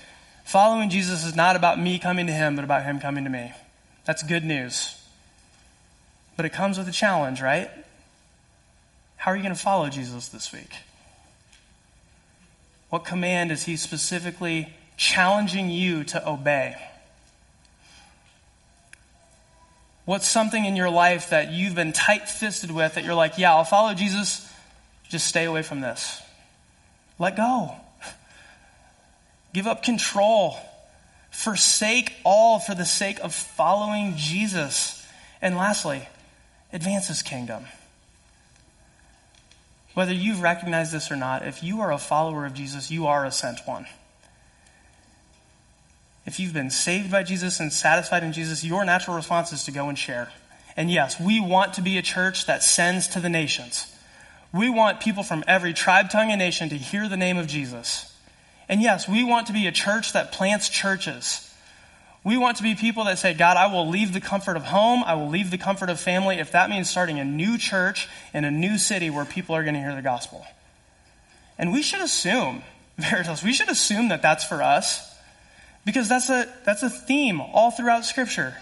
following 0.46 0.90
Jesus 0.90 1.26
is 1.26 1.36
not 1.36 1.56
about 1.56 1.80
me 1.80 2.00
coming 2.00 2.28
to 2.28 2.34
him, 2.34 2.56
but 2.56 2.66
about 2.66 2.84
him 2.84 3.00
coming 3.00 3.24
to 3.24 3.30
me. 3.30 3.54
That's 4.06 4.24
good 4.24 4.44
news. 4.44 4.96
But 6.38 6.46
it 6.46 6.54
comes 6.54 6.78
with 6.78 6.88
a 6.88 6.92
challenge, 6.92 7.42
right? 7.42 7.70
How 9.16 9.32
are 9.32 9.36
you 9.36 9.44
going 9.44 9.56
to 9.56 9.62
follow 9.62 9.90
Jesus 9.90 10.28
this 10.30 10.52
week? 10.52 10.72
What 12.90 13.06
command 13.06 13.52
is 13.52 13.64
he 13.64 13.78
specifically 13.78 14.74
challenging 14.98 15.70
you 15.70 16.04
to 16.06 16.30
obey? 16.30 16.76
What's 20.06 20.28
something 20.28 20.64
in 20.64 20.76
your 20.76 20.92
life 20.92 21.32
that 21.32 21.52
you've 21.52 21.74
been 21.74 21.92
tight 21.92 22.30
fisted 22.30 22.70
with 22.70 22.94
that 22.94 23.04
you're 23.04 23.16
like, 23.16 23.40
yeah, 23.40 23.56
I'll 23.56 23.64
follow 23.64 23.96
Jesus, 23.96 24.48
just 25.10 25.26
stay 25.26 25.46
away 25.46 25.64
from 25.64 25.82
this? 25.82 26.22
Let 27.18 27.36
go. 27.36 27.72
Give 29.54 29.68
up 29.68 29.84
control. 29.84 30.58
Forsake 31.32 32.14
all 32.24 32.60
for 32.60 32.76
the 32.76 32.86
sake 32.86 33.20
of 33.22 33.34
following 33.34 34.14
Jesus. 34.16 35.06
And 35.42 35.56
lastly, 35.56 36.08
advance 36.74 37.08
his 37.08 37.22
kingdom. 37.22 37.66
Whether 39.94 40.14
you've 40.14 40.42
recognized 40.42 40.92
this 40.92 41.10
or 41.10 41.16
not, 41.16 41.48
if 41.48 41.64
you 41.64 41.80
are 41.82 41.92
a 41.92 41.98
follower 41.98 42.46
of 42.46 42.54
Jesus, 42.54 42.92
you 42.92 43.08
are 43.08 43.26
a 43.26 43.32
sent 43.32 43.60
one. 43.66 43.86
If 46.26 46.40
you've 46.40 46.54
been 46.54 46.72
saved 46.72 47.12
by 47.12 47.24
Jesus 47.24 47.60
and 47.60 47.72
satisfied 47.72 48.24
in 48.24 48.34
Jesus, 48.34 48.64
your 48.64 48.84
natural 48.84 49.16
response 49.16 49.54
is 49.54 49.64
to 49.66 49.72
go 49.72 49.88
and 49.88 49.98
share. 49.98 50.32
And 50.76 50.92
yes, 50.92 51.20
we 51.20 51.40
want 51.40 51.76
to 51.76 51.82
be 51.82 51.98
a 51.98 52.02
church 52.02 52.48
that 52.48 52.64
sends 52.64 53.08
to 53.10 53.20
the 53.20 53.30
nations. 53.30 53.95
We 54.56 54.70
want 54.70 55.02
people 55.02 55.24
from 55.24 55.44
every 55.48 55.74
tribe, 55.74 56.10
tongue, 56.10 56.32
and 56.32 56.40
nation 56.40 56.70
to 56.70 56.78
hear 56.78 57.10
the 57.10 57.18
name 57.18 57.38
of 57.38 57.46
Jesus. 57.46 58.10
And 58.70 58.82
yes, 58.82 59.06
we 59.06 59.22
want 59.22 59.48
to 59.48 59.54
be 59.54 59.68
a 59.68 59.72
church 59.72 60.14
that 60.14 60.32
plants 60.32 60.70
churches. 60.70 61.54
We 62.24 62.38
want 62.38 62.56
to 62.58 62.64
be 62.64 62.74
people 62.74 63.04
that 63.04 63.20
say, 63.20 63.34
God, 63.34 63.58
I 63.58 63.68
will 63.68 63.90
leave 63.90 64.14
the 64.14 64.22
comfort 64.22 64.56
of 64.56 64.64
home. 64.64 65.04
I 65.06 65.16
will 65.16 65.28
leave 65.28 65.52
the 65.52 65.58
comfort 65.58 65.90
of 65.90 66.00
family 66.00 66.38
if 66.38 66.54
that 66.54 66.70
means 66.70 66.90
starting 66.90 67.20
a 67.20 67.26
new 67.26 67.58
church 67.58 68.08
in 68.34 68.46
a 68.46 68.52
new 68.52 68.78
city 68.78 69.10
where 69.10 69.26
people 69.26 69.56
are 69.56 69.64
going 69.64 69.76
to 69.76 69.82
hear 69.82 69.94
the 69.94 70.02
gospel. 70.02 70.46
And 71.58 71.74
we 71.74 71.82
should 71.82 72.02
assume, 72.02 72.64
Veritas, 72.98 73.44
we 73.44 73.52
should 73.52 73.70
assume 73.70 74.08
that 74.08 74.22
that's 74.22 74.46
for 74.46 74.64
us 74.64 75.14
because 75.84 76.08
that's 76.08 76.30
a, 76.30 76.48
that's 76.64 76.82
a 76.82 76.90
theme 76.90 77.42
all 77.42 77.72
throughout 77.72 78.06
Scripture. 78.06 78.56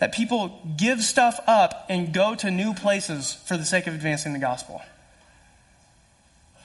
That 0.00 0.12
people 0.12 0.60
give 0.76 1.02
stuff 1.02 1.38
up 1.46 1.86
and 1.88 2.12
go 2.12 2.34
to 2.34 2.50
new 2.50 2.74
places 2.74 3.34
for 3.44 3.56
the 3.56 3.64
sake 3.64 3.86
of 3.86 3.94
advancing 3.94 4.32
the 4.32 4.38
gospel. 4.38 4.82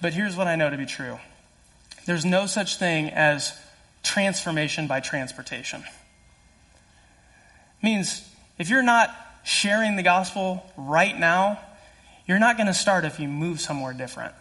But 0.02 0.14
here's 0.14 0.36
what 0.36 0.48
I 0.48 0.56
know 0.56 0.70
to 0.70 0.78
be 0.78 0.86
true 0.86 1.20
there's 2.06 2.26
no 2.26 2.46
such 2.46 2.78
thing 2.78 3.10
as 3.10 3.58
transformation 4.04 4.88
by 4.88 5.00
transportation. 5.00 5.82
It 7.82 7.84
means 7.84 8.28
if 8.58 8.70
you're 8.70 8.84
not 8.84 9.16
sharing 9.44 9.96
the 9.96 10.04
gospel 10.04 10.66
right 10.78 11.18
now, 11.18 11.60
you're 12.28 12.40
not 12.40 12.58
going 12.58 12.68
to 12.68 12.74
start 12.74 13.06
if 13.06 13.20
you 13.20 13.28
move 13.28 13.60
somewhere 13.60 13.94
different. 13.94 14.34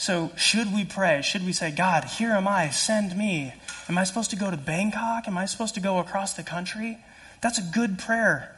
So, 0.00 0.32
should 0.34 0.72
we 0.72 0.86
pray? 0.86 1.20
Should 1.20 1.44
we 1.44 1.52
say, 1.52 1.70
God, 1.70 2.04
here 2.04 2.30
am 2.30 2.48
I, 2.48 2.70
send 2.70 3.14
me? 3.14 3.52
Am 3.86 3.98
I 3.98 4.04
supposed 4.04 4.30
to 4.30 4.36
go 4.36 4.50
to 4.50 4.56
Bangkok? 4.56 5.28
Am 5.28 5.36
I 5.36 5.44
supposed 5.44 5.74
to 5.74 5.80
go 5.80 5.98
across 5.98 6.32
the 6.32 6.42
country? 6.42 6.96
That's 7.42 7.58
a 7.58 7.62
good 7.62 7.98
prayer. 7.98 8.50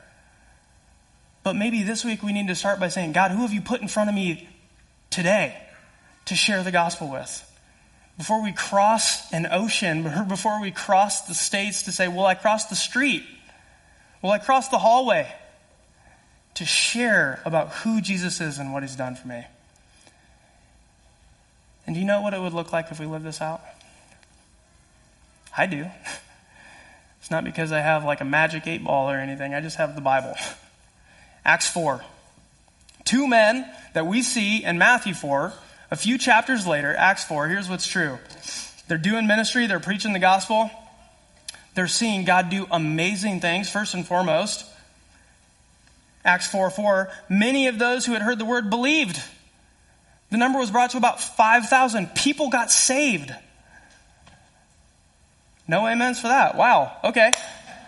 But 1.42 1.54
maybe 1.54 1.82
this 1.82 2.04
week 2.04 2.22
we 2.22 2.32
need 2.32 2.46
to 2.46 2.54
start 2.54 2.78
by 2.78 2.90
saying, 2.90 3.10
God, 3.10 3.32
who 3.32 3.40
have 3.40 3.52
you 3.52 3.60
put 3.60 3.82
in 3.82 3.88
front 3.88 4.08
of 4.08 4.14
me 4.14 4.48
today 5.10 5.60
to 6.26 6.36
share 6.36 6.62
the 6.62 6.70
gospel 6.70 7.10
with? 7.10 7.44
Before 8.16 8.40
we 8.40 8.52
cross 8.52 9.32
an 9.32 9.48
ocean, 9.50 10.04
before 10.28 10.62
we 10.62 10.70
cross 10.70 11.22
the 11.22 11.34
states 11.34 11.82
to 11.82 11.92
say, 11.92 12.06
Will 12.06 12.24
I 12.24 12.36
cross 12.36 12.66
the 12.66 12.76
street? 12.76 13.24
Will 14.22 14.30
I 14.30 14.38
cross 14.38 14.68
the 14.68 14.78
hallway? 14.78 15.26
To 16.54 16.64
share 16.64 17.42
about 17.44 17.70
who 17.70 18.00
Jesus 18.00 18.40
is 18.40 18.60
and 18.60 18.72
what 18.72 18.84
he's 18.84 18.94
done 18.94 19.16
for 19.16 19.26
me. 19.26 19.44
And 21.86 21.94
do 21.94 22.00
you 22.00 22.06
know 22.06 22.20
what 22.20 22.34
it 22.34 22.40
would 22.40 22.52
look 22.52 22.72
like 22.72 22.90
if 22.90 23.00
we 23.00 23.06
lived 23.06 23.24
this 23.24 23.40
out? 23.40 23.60
I 25.56 25.66
do. 25.66 25.86
It's 27.20 27.30
not 27.30 27.44
because 27.44 27.70
I 27.70 27.78
have 27.78 28.04
like 28.04 28.20
a 28.20 28.24
magic 28.24 28.66
eight 28.66 28.82
ball 28.82 29.08
or 29.08 29.16
anything, 29.16 29.54
I 29.54 29.60
just 29.60 29.76
have 29.76 29.94
the 29.94 30.00
Bible. 30.00 30.34
Acts 31.44 31.70
4. 31.70 32.04
Two 33.04 33.28
men 33.28 33.64
that 33.94 34.08
we 34.08 34.22
see 34.22 34.64
in 34.64 34.76
Matthew 34.76 35.14
4, 35.14 35.52
a 35.92 35.96
few 35.96 36.18
chapters 36.18 36.66
later, 36.66 36.92
Acts 36.96 37.22
4, 37.22 37.46
here's 37.46 37.68
what's 37.68 37.86
true. 37.86 38.18
They're 38.88 38.98
doing 38.98 39.28
ministry, 39.28 39.68
they're 39.68 39.78
preaching 39.78 40.12
the 40.12 40.18
gospel, 40.18 40.68
they're 41.76 41.86
seeing 41.86 42.24
God 42.24 42.50
do 42.50 42.66
amazing 42.72 43.38
things, 43.38 43.70
first 43.70 43.94
and 43.94 44.04
foremost. 44.04 44.66
Acts 46.24 46.48
4 46.48 46.70
4, 46.70 47.08
many 47.28 47.68
of 47.68 47.78
those 47.78 48.04
who 48.04 48.14
had 48.14 48.22
heard 48.22 48.40
the 48.40 48.44
word 48.44 48.68
believed. 48.68 49.22
The 50.32 50.38
number 50.38 50.58
was 50.58 50.70
brought 50.70 50.90
to 50.92 50.96
about 50.96 51.20
5,000. 51.20 52.14
People 52.14 52.48
got 52.48 52.72
saved. 52.72 53.30
No 55.68 55.86
amens 55.86 56.20
for 56.20 56.28
that. 56.28 56.56
Wow. 56.56 56.96
Okay. 57.04 57.34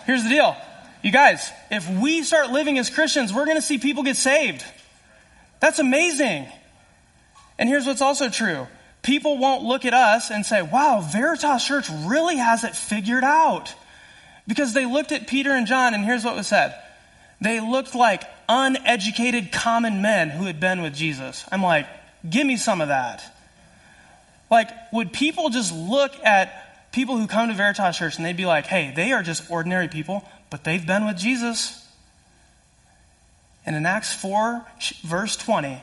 Here's 0.05 0.23
the 0.25 0.29
deal. 0.29 0.55
You 1.03 1.11
guys, 1.11 1.51
if 1.71 1.89
we 1.89 2.23
start 2.23 2.51
living 2.51 2.79
as 2.79 2.91
Christians, 2.91 3.33
we're 3.33 3.47
going 3.47 3.57
to 3.57 3.63
see 3.63 3.79
people 3.79 4.03
get 4.03 4.17
saved. 4.17 4.63
That's 5.61 5.79
amazing. 5.79 6.47
And 7.59 7.67
here's 7.67 7.87
what's 7.87 8.03
also 8.03 8.29
true. 8.29 8.67
People 9.01 9.39
won't 9.39 9.63
look 9.63 9.87
at 9.87 9.95
us 9.95 10.31
and 10.31 10.45
say, 10.45 10.61
wow, 10.61 11.01
Veritas 11.01 11.67
Church 11.67 11.89
really 12.05 12.37
has 12.37 12.63
it 12.63 12.77
figured 12.77 13.25
out. 13.25 13.75
Because 14.47 14.75
they 14.75 14.85
looked 14.85 15.13
at 15.13 15.29
Peter 15.29 15.53
and 15.53 15.67
John, 15.67 15.95
and 15.95 16.05
here's 16.05 16.25
what 16.25 16.37
was 16.37 16.47
said. 16.47 16.79
They 17.41 17.61
looked 17.61 17.95
like 17.95 18.23
uneducated 18.51 19.51
common 19.51 20.03
men 20.03 20.29
who 20.29 20.45
had 20.45 20.61
been 20.61 20.83
with 20.83 20.95
Jesus. 20.95 21.47
I'm 21.51 21.63
like, 21.63 21.87
Give 22.29 22.47
me 22.47 22.57
some 22.57 22.81
of 22.81 22.89
that. 22.89 23.23
Like, 24.51 24.71
would 24.93 25.13
people 25.13 25.51
just 25.51 25.75
look 25.75 26.13
at 26.25 26.93
people 26.93 27.17
who 27.17 27.27
come 27.27 27.49
to 27.49 27.55
Veritas 27.55 27.97
Church 27.97 28.17
and 28.17 28.25
they'd 28.25 28.37
be 28.37 28.47
like, 28.47 28.67
hey, 28.67 28.93
they 28.95 29.13
are 29.13 29.23
just 29.23 29.51
ordinary 29.51 29.89
people, 29.89 30.27
but 30.51 30.65
they've 30.65 30.87
been 30.87 31.07
with 31.07 31.19
Jesus? 31.19 31.81
And 33.67 33.75
in 33.75 33.87
Acts 33.87 34.15
4, 34.15 34.65
verse 35.03 35.37
20, 35.37 35.81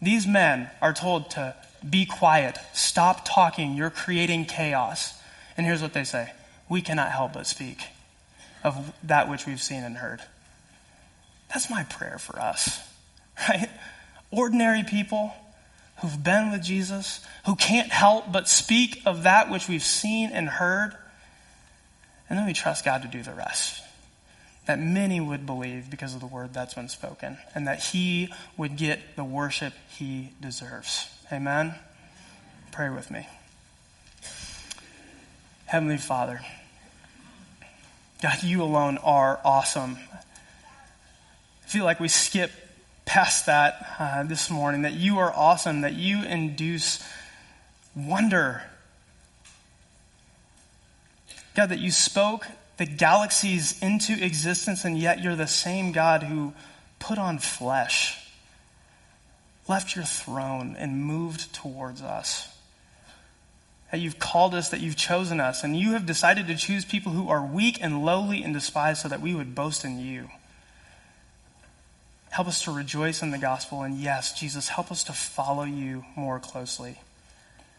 these 0.00 0.26
men 0.26 0.70
are 0.80 0.92
told 0.92 1.30
to 1.32 1.54
be 1.88 2.06
quiet, 2.06 2.58
stop 2.72 3.22
talking, 3.24 3.74
you're 3.74 3.90
creating 3.90 4.46
chaos. 4.46 5.14
And 5.56 5.66
here's 5.66 5.82
what 5.82 5.92
they 5.92 6.04
say 6.04 6.32
We 6.68 6.82
cannot 6.82 7.10
help 7.10 7.34
but 7.34 7.46
speak 7.46 7.82
of 8.62 8.92
that 9.04 9.30
which 9.30 9.46
we've 9.46 9.60
seen 9.60 9.82
and 9.82 9.96
heard. 9.96 10.20
That's 11.48 11.70
my 11.70 11.84
prayer 11.84 12.18
for 12.18 12.38
us, 12.38 12.80
right? 13.48 13.68
Ordinary 14.30 14.84
people 14.84 15.34
who've 16.00 16.22
been 16.22 16.50
with 16.50 16.62
Jesus, 16.62 17.20
who 17.46 17.56
can't 17.56 17.90
help 17.90 18.30
but 18.32 18.48
speak 18.48 19.02
of 19.06 19.24
that 19.24 19.50
which 19.50 19.68
we've 19.68 19.82
seen 19.82 20.30
and 20.32 20.48
heard. 20.48 20.96
And 22.28 22.38
then 22.38 22.46
we 22.46 22.52
trust 22.52 22.84
God 22.84 23.02
to 23.02 23.08
do 23.08 23.22
the 23.22 23.32
rest. 23.32 23.82
That 24.66 24.78
many 24.78 25.20
would 25.20 25.46
believe 25.46 25.90
because 25.90 26.14
of 26.14 26.20
the 26.20 26.26
word 26.26 26.54
that's 26.54 26.74
been 26.74 26.88
spoken, 26.88 27.38
and 27.54 27.66
that 27.66 27.82
He 27.82 28.32
would 28.56 28.76
get 28.76 29.16
the 29.16 29.24
worship 29.24 29.72
He 29.88 30.30
deserves. 30.40 31.08
Amen? 31.32 31.74
Pray 32.70 32.88
with 32.88 33.10
me. 33.10 33.26
Heavenly 35.66 35.98
Father, 35.98 36.40
God, 38.22 38.42
you 38.42 38.62
alone 38.62 38.98
are 38.98 39.40
awesome. 39.44 39.98
I 40.12 41.68
feel 41.68 41.84
like 41.84 42.00
we 42.00 42.08
skip 42.08 42.50
past 43.10 43.46
that 43.46 43.96
uh, 43.98 44.22
this 44.22 44.48
morning, 44.48 44.82
that 44.82 44.92
you 44.92 45.18
are 45.18 45.32
awesome, 45.34 45.80
that 45.80 45.94
you 45.94 46.22
induce 46.22 47.04
wonder. 47.96 48.62
God, 51.56 51.70
that 51.70 51.80
you 51.80 51.90
spoke 51.90 52.46
the 52.76 52.86
galaxies 52.86 53.82
into 53.82 54.12
existence, 54.12 54.84
and 54.84 54.96
yet 54.96 55.24
you're 55.24 55.34
the 55.34 55.48
same 55.48 55.90
God 55.90 56.22
who 56.22 56.52
put 57.00 57.18
on 57.18 57.40
flesh, 57.40 58.16
left 59.66 59.96
your 59.96 60.04
throne, 60.04 60.76
and 60.78 61.04
moved 61.04 61.52
towards 61.52 62.02
us. 62.02 62.46
That 63.90 63.98
you've 63.98 64.20
called 64.20 64.54
us, 64.54 64.68
that 64.68 64.78
you've 64.78 64.96
chosen 64.96 65.40
us, 65.40 65.64
and 65.64 65.76
you 65.76 65.94
have 65.94 66.06
decided 66.06 66.46
to 66.46 66.54
choose 66.54 66.84
people 66.84 67.10
who 67.10 67.28
are 67.28 67.44
weak 67.44 67.78
and 67.82 68.04
lowly 68.04 68.44
and 68.44 68.54
despised 68.54 69.02
so 69.02 69.08
that 69.08 69.20
we 69.20 69.34
would 69.34 69.56
boast 69.56 69.84
in 69.84 69.98
you. 69.98 70.30
Help 72.30 72.48
us 72.48 72.62
to 72.64 72.72
rejoice 72.72 73.22
in 73.22 73.32
the 73.32 73.38
gospel. 73.38 73.82
And 73.82 73.98
yes, 73.98 74.38
Jesus, 74.38 74.68
help 74.68 74.90
us 74.90 75.04
to 75.04 75.12
follow 75.12 75.64
you 75.64 76.04
more 76.16 76.38
closely. 76.38 76.98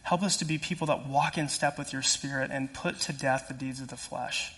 Help 0.04 0.24
us 0.24 0.38
to 0.38 0.46
be 0.46 0.58
people 0.58 0.88
that 0.88 1.08
walk 1.08 1.38
in 1.38 1.48
step 1.48 1.78
with 1.78 1.94
your 1.94 2.02
spirit 2.02 2.52
and 2.52 2.74
put 2.74 3.00
to 3.02 3.14
death 3.14 3.46
the 3.48 3.54
deeds 3.54 3.80
of 3.80 3.88
the 3.88 3.96
flesh. 3.96 4.54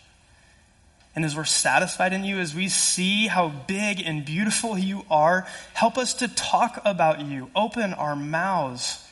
And 1.15 1.23
as 1.23 1.35
we're 1.35 1.45
satisfied 1.45 2.11
in 2.11 2.23
you, 2.23 2.39
as 2.39 2.55
we 2.55 2.69
see 2.69 3.27
how 3.27 3.49
big 3.49 4.01
and 4.03 4.25
beautiful 4.25 4.77
you 4.77 5.03
are, 5.11 5.45
help 5.73 5.97
us 5.97 6.15
to 6.15 6.27
talk 6.27 6.81
about 6.85 7.21
you. 7.21 7.51
Open 7.55 7.93
our 7.93 8.15
mouths. 8.15 9.05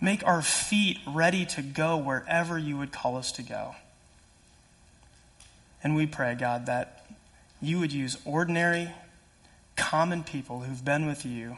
Make 0.00 0.24
our 0.24 0.42
feet 0.42 0.98
ready 1.08 1.44
to 1.46 1.62
go 1.62 1.96
wherever 1.96 2.56
you 2.56 2.76
would 2.76 2.92
call 2.92 3.16
us 3.16 3.32
to 3.32 3.42
go. 3.42 3.74
And 5.82 5.96
we 5.96 6.06
pray, 6.06 6.36
God, 6.36 6.66
that 6.66 7.04
you 7.60 7.80
would 7.80 7.92
use 7.92 8.16
ordinary, 8.24 8.88
common 9.78 10.24
people 10.24 10.60
who've 10.60 10.84
been 10.84 11.06
with 11.06 11.24
you 11.24 11.56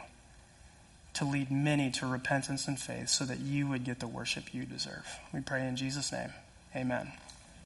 to 1.13 1.25
lead 1.25 1.51
many 1.51 1.91
to 1.91 2.05
repentance 2.05 2.67
and 2.67 2.79
faith 2.79 3.09
so 3.09 3.25
that 3.25 3.39
you 3.39 3.67
would 3.67 3.83
get 3.83 3.99
the 3.99 4.07
worship 4.07 4.53
you 4.53 4.63
deserve. 4.63 5.05
We 5.33 5.41
pray 5.41 5.67
in 5.67 5.75
Jesus' 5.75 6.11
name. 6.11 6.29
Amen. 6.73 7.11